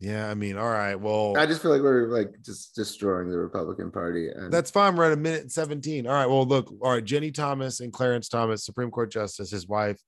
[0.00, 0.94] yeah, I mean, all right.
[0.94, 4.28] Well, I just feel like we're like just destroying the Republican Party.
[4.28, 4.94] And That's fine.
[4.94, 6.06] We're at a minute and 17.
[6.06, 6.26] All right.
[6.26, 7.04] Well, look, all right.
[7.04, 10.00] Ginni Thomas and Clarence Thomas, Supreme Court Justice, his wife.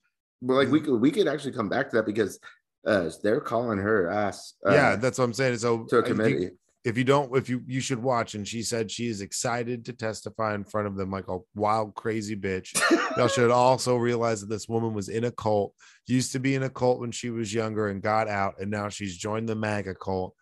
[0.42, 2.38] but like we could we could actually come back to that because
[2.86, 4.54] uh, they're calling her ass.
[4.66, 5.58] Uh, yeah, that's what I'm saying.
[5.58, 6.50] So to a committee.
[6.82, 9.92] If you, don't, if you you should watch, and she said she is excited to
[9.92, 12.74] testify in front of them like a wild, crazy bitch.
[13.18, 15.74] Y'all should also realize that this woman was in a cult,
[16.06, 18.88] used to be in a cult when she was younger and got out, and now
[18.88, 20.34] she's joined the MAGA cult.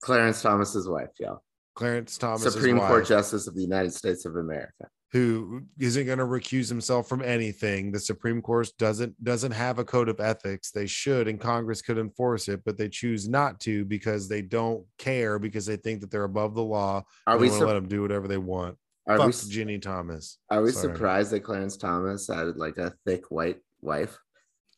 [0.00, 1.42] Clarence Thomas's wife, y'all.
[1.74, 4.88] Clarence Thomas, Supreme Court Justice of the United States of America.
[5.14, 7.92] Who isn't going to recuse himself from anything.
[7.92, 10.72] The Supreme Court doesn't doesn't have a code of ethics.
[10.72, 14.84] They should, and Congress could enforce it, but they choose not to because they don't
[14.98, 17.04] care because they think that they're above the law.
[17.28, 18.76] Are we want sur- let them do whatever they want.
[19.06, 20.38] are Fuck we Ginni Thomas.
[20.50, 20.92] are we Sorry.
[20.92, 24.18] surprised that Clarence Thomas had like a thick white wife?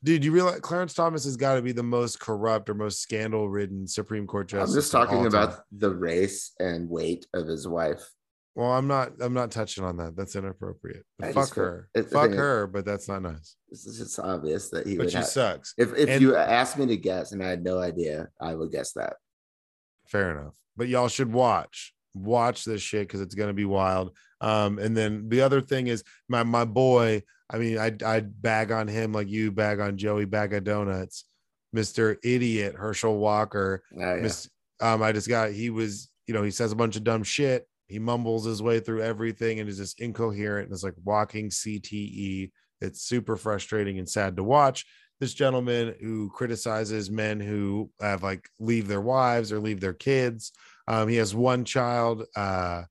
[0.05, 3.49] Dude, you realize Clarence Thomas has got to be the most corrupt or most scandal
[3.49, 4.75] ridden Supreme Court justice.
[4.75, 8.07] I'm just talking about the race and weight of his wife.
[8.57, 9.12] Well, I'm not.
[9.20, 10.16] I'm not touching on that.
[10.16, 11.05] That's inappropriate.
[11.23, 11.89] I Fuck just her.
[11.95, 12.66] the Fuck thing is- her.
[12.66, 13.55] But that's not nice.
[13.69, 15.27] It's just obvious that he But she have.
[15.27, 15.74] sucks.
[15.77, 18.73] If if And- you asked me to guess and I had no idea, I would
[18.73, 19.16] guess that.
[20.09, 20.55] Fair enough.
[20.77, 24.16] But y'all should watch watch this shit because it's gonna be wild.
[24.41, 27.23] Um, and then the other thing is my my boy.
[27.51, 31.24] I mean, I I bag on him like you bag on Joey Bag of Donuts,
[31.74, 33.83] Mister Idiot Herschel Walker.
[33.95, 34.15] Oh, yeah.
[34.23, 34.49] Miss,
[34.81, 37.69] um, I just got he was you know he says a bunch of dumb shit.
[37.89, 40.67] He mumbles his way through everything and is just incoherent.
[40.67, 42.51] And it's like walking CTE.
[42.81, 44.87] It's super frustrating and sad to watch.
[45.21, 50.53] This gentleman who criticizes men who have like leave their wives or leave their kids.
[50.89, 52.83] Um, he has one child, uh,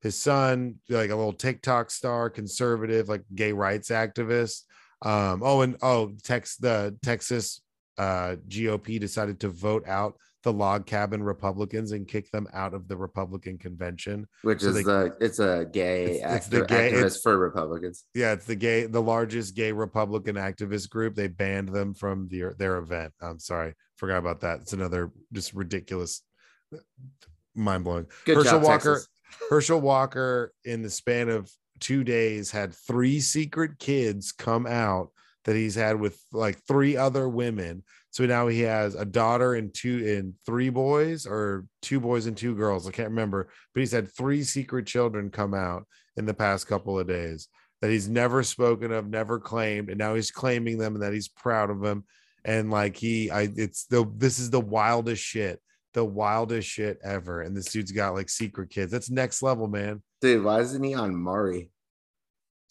[0.00, 4.62] his son, like a little TikTok star, conservative, like gay rights activist.
[5.02, 7.60] Um, oh, and oh, Tex the Texas
[7.98, 12.86] uh, GOP decided to vote out the log cabin Republicans and kick them out of
[12.86, 14.28] the Republican convention.
[14.42, 17.38] Which so is they- the it's a gay It's- it's the gay- activist it's- for
[17.38, 18.04] Republicans.
[18.14, 21.14] Yeah, it's the gay, the largest gay Republican activist group.
[21.14, 23.14] They banned them from their their event.
[23.20, 24.60] I'm sorry, forgot about that.
[24.60, 26.22] It's another just ridiculous,
[27.54, 28.06] mind blowing.
[28.26, 28.94] Herschel job, Walker.
[28.94, 29.08] Texas.
[29.50, 31.50] Herschel Walker, in the span of
[31.80, 35.10] two days, had three secret kids come out
[35.44, 37.82] that he's had with like three other women.
[38.10, 42.36] So now he has a daughter and two and three boys, or two boys and
[42.36, 42.86] two girls.
[42.86, 46.98] I can't remember, but he's had three secret children come out in the past couple
[46.98, 47.48] of days
[47.84, 51.28] that he's never spoken of, never claimed, and now he's claiming them and that he's
[51.28, 52.04] proud of them.
[52.44, 55.60] And like he, I, it's the this is the wildest shit,
[55.92, 57.42] the wildest shit ever.
[57.42, 58.92] And this dude's got like secret kids.
[58.92, 60.02] That's next level, man.
[60.20, 61.70] Dude, why isn't he on Maury?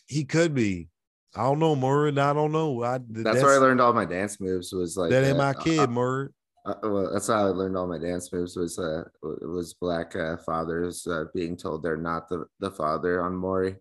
[0.08, 0.88] He could be.
[1.36, 2.12] I don't know, Maury.
[2.12, 2.84] I don't know.
[2.84, 4.72] I, That's, where I learned all my dance moves.
[4.72, 6.30] Was like that ain't uh, my kid, Maury.
[6.66, 8.56] Uh, well, that's how I learned all my dance moves.
[8.56, 9.04] Was uh,
[9.42, 13.78] it was black uh, fathers uh, being told they're not the the father on Maury.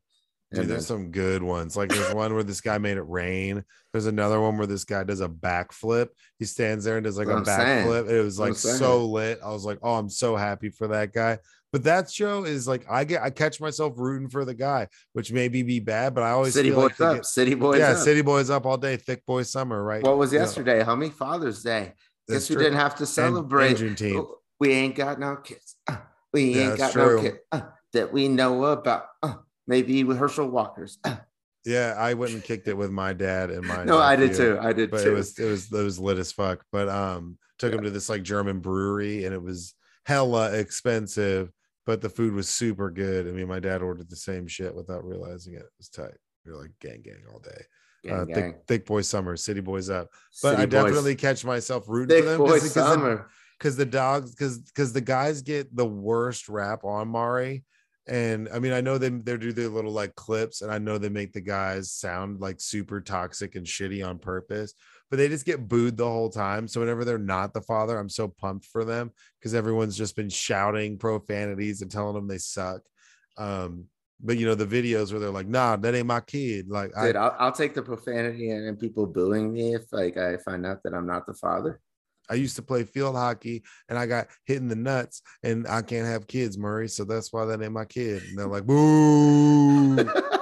[0.55, 1.77] Dude, there's some good ones.
[1.77, 3.65] Like there's one where this guy made it rain.
[3.93, 6.09] There's another one where this guy does a backflip.
[6.39, 8.11] He stands there and does like a That's backflip.
[8.11, 9.41] It was like so lit.
[9.43, 11.39] I was like, oh, I'm so happy for that guy.
[11.73, 15.33] But that show is like I get I catch myself rooting for the guy, which
[15.33, 17.97] maybe be bad, but I always City boys like up, get- city boys yeah, up.
[17.99, 20.03] city boys up all day, thick boy summer, right?
[20.03, 21.11] What was Yeah, yesterday, homie?
[21.13, 21.95] Father's Day.
[22.29, 23.81] that's Guess we didn't have to celebrate.
[23.81, 24.01] and.
[24.17, 25.77] Oh, We ain't got no kids.
[25.89, 25.97] Uh,
[26.33, 27.63] we ain't that's got no kids uh,
[27.95, 29.07] that we know about.
[29.23, 29.35] Uh,
[29.67, 30.99] maybe with Herschel Walker's.
[31.05, 31.17] Uh,
[31.65, 34.59] Yeah, I went and kicked it with my dad and my no, I did too.
[34.61, 35.13] I did but too.
[35.13, 36.63] it was it was it was lit as fuck.
[36.71, 39.75] But um, took him to this like German brewery, and it was
[40.05, 41.51] hella expensive,
[41.87, 43.27] but the food was super good.
[43.27, 45.63] I mean, my dad ordered the same shit without realizing it.
[45.63, 46.15] It was tight.
[46.45, 47.65] We were like gang gang all day.
[48.05, 48.35] Gang, uh, gang.
[48.35, 50.09] thick thick boy summer, city boys up.
[50.43, 50.85] But City I boys.
[50.85, 52.61] definitely catch myself rooting thick for them boy
[53.59, 57.65] because the, the dogs because because the guys get the worst rap on Maury.
[58.09, 60.99] And I mean, I know they they do their little like clips, and I know
[60.99, 64.75] they make the guys sound like super toxic and shitty on purpose,
[65.13, 66.67] but they just get booed the whole time.
[66.67, 70.31] So whenever they're not the father, I'm so pumped for them because everyone's just been
[70.31, 72.81] shouting profanities and telling them they suck.
[73.37, 73.89] Um,
[74.23, 77.17] but you know the videos where they're like, "Nah, that ain't my kid." Like, Dude,
[77.17, 80.65] I, I'll, I'll take the profanity and, and people booing me if like I find
[80.65, 81.83] out that I'm not the father.
[82.31, 85.83] I used to play field hockey and I got hit in the nuts, and I
[85.83, 86.89] can't have kids, Maury.
[86.89, 88.23] So that's why that ain't my kid.
[88.23, 90.09] And they're like, "Boo."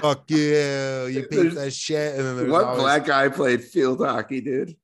[0.00, 2.18] Fuck you There's- piece that shit.
[2.18, 4.76] And then what always, black guy played field hockey, dude?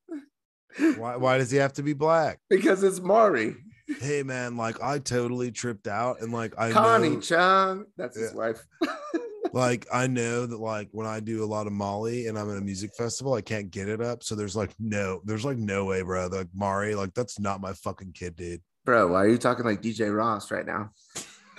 [0.97, 2.39] why, why does he have to be black?
[2.49, 3.57] Because it's Maury.
[4.01, 7.85] Hey man, like I totally tripped out and like I Connie know, Chung.
[7.99, 8.39] That's his Yeah.
[8.39, 8.65] wife.
[9.53, 12.57] like I know that like when I do a lot of Molly and I'm at
[12.57, 14.23] a music festival, I can't get it up.
[14.23, 16.29] So there's like no, there's like no way, bro.
[16.29, 18.63] Like Maury, like that's not my fucking kid, dude.
[18.87, 20.91] Bro, why are you talking like DJ Ross right now?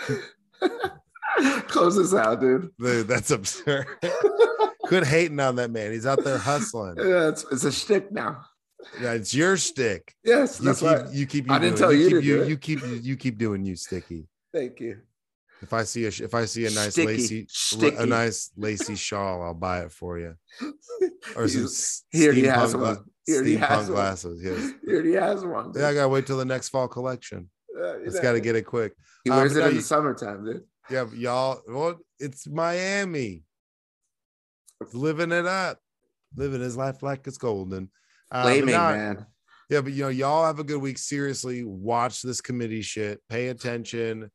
[1.67, 2.69] Close this out, dude.
[2.79, 3.87] Dude, that's absurd.
[4.85, 5.91] Quit hating on that man.
[5.91, 6.95] He's out there hustling.
[6.97, 8.43] Yeah, it's, it's a shtick now.
[9.01, 10.13] Yeah, it's your stick.
[10.25, 11.11] Yes, You that's keep, right.
[11.13, 11.49] you keep.
[11.49, 14.27] I didn't tell you keep, you, you keep you keep doing you sticky.
[14.53, 14.99] Thank you.
[15.61, 17.95] If I see a if I see a nice Sticky, lacy sticky.
[17.95, 20.35] a nice lacy shawl, I'll buy it for you.
[21.37, 22.97] Or some s- he has one.
[23.25, 23.93] He already steampunk has one.
[23.93, 24.43] glasses.
[24.43, 24.71] Yes.
[24.85, 25.71] Here he has one.
[25.73, 27.49] Yeah, I gotta wait till the next fall collection.
[27.73, 28.91] Uh, you Just know, gotta get it quick.
[29.23, 30.63] He Uh, wears but it in you- the summertime, dude.
[30.89, 31.61] Yeah, y'all.
[31.67, 33.43] Well, it's Miami.
[34.93, 35.79] Living it up,
[36.35, 37.89] living his life like it's golden.
[38.29, 39.25] Uh, but Flaming, nah, man.
[39.69, 40.97] Yeah, but you know, y'all have a good week.
[40.97, 43.21] Seriously, watch this committee shit.
[43.29, 44.29] Pay attention.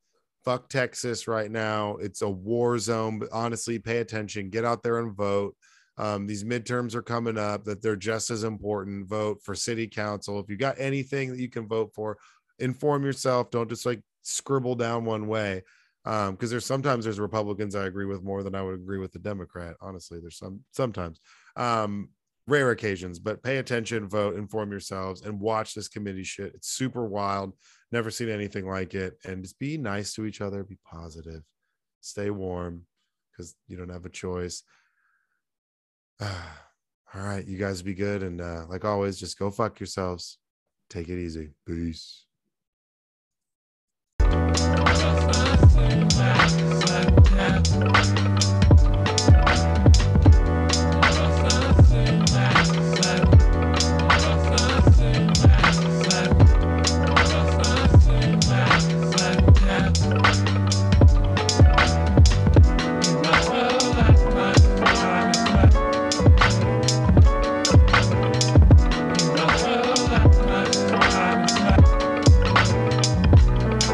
[0.44, 1.96] Fuck Texas right now.
[1.96, 3.18] It's a war zone.
[3.18, 4.48] But honestly, pay attention.
[4.48, 5.54] Get out there and vote.
[5.98, 7.64] Um, these midterms are coming up.
[7.64, 9.08] That they're just as important.
[9.08, 10.40] Vote for city council.
[10.40, 12.16] If you got anything that you can vote for,
[12.58, 13.50] inform yourself.
[13.50, 15.62] Don't just like scribble down one way.
[16.08, 19.12] Um, because there's sometimes there's Republicans I agree with more than I would agree with
[19.12, 19.76] the Democrat.
[19.82, 21.20] Honestly, there's some sometimes.
[21.54, 22.08] Um,
[22.46, 26.54] rare occasions, but pay attention, vote, inform yourselves, and watch this committee shit.
[26.54, 27.52] It's super wild.
[27.92, 29.18] Never seen anything like it.
[29.26, 31.42] And just be nice to each other, be positive,
[32.00, 32.86] stay warm
[33.30, 34.62] because you don't have a choice.
[36.22, 36.30] All
[37.14, 38.22] right, you guys be good.
[38.22, 40.38] And uh, like always, just go fuck yourselves.
[40.88, 41.50] Take it easy.
[41.66, 42.24] Peace.
[47.24, 48.17] Yeah.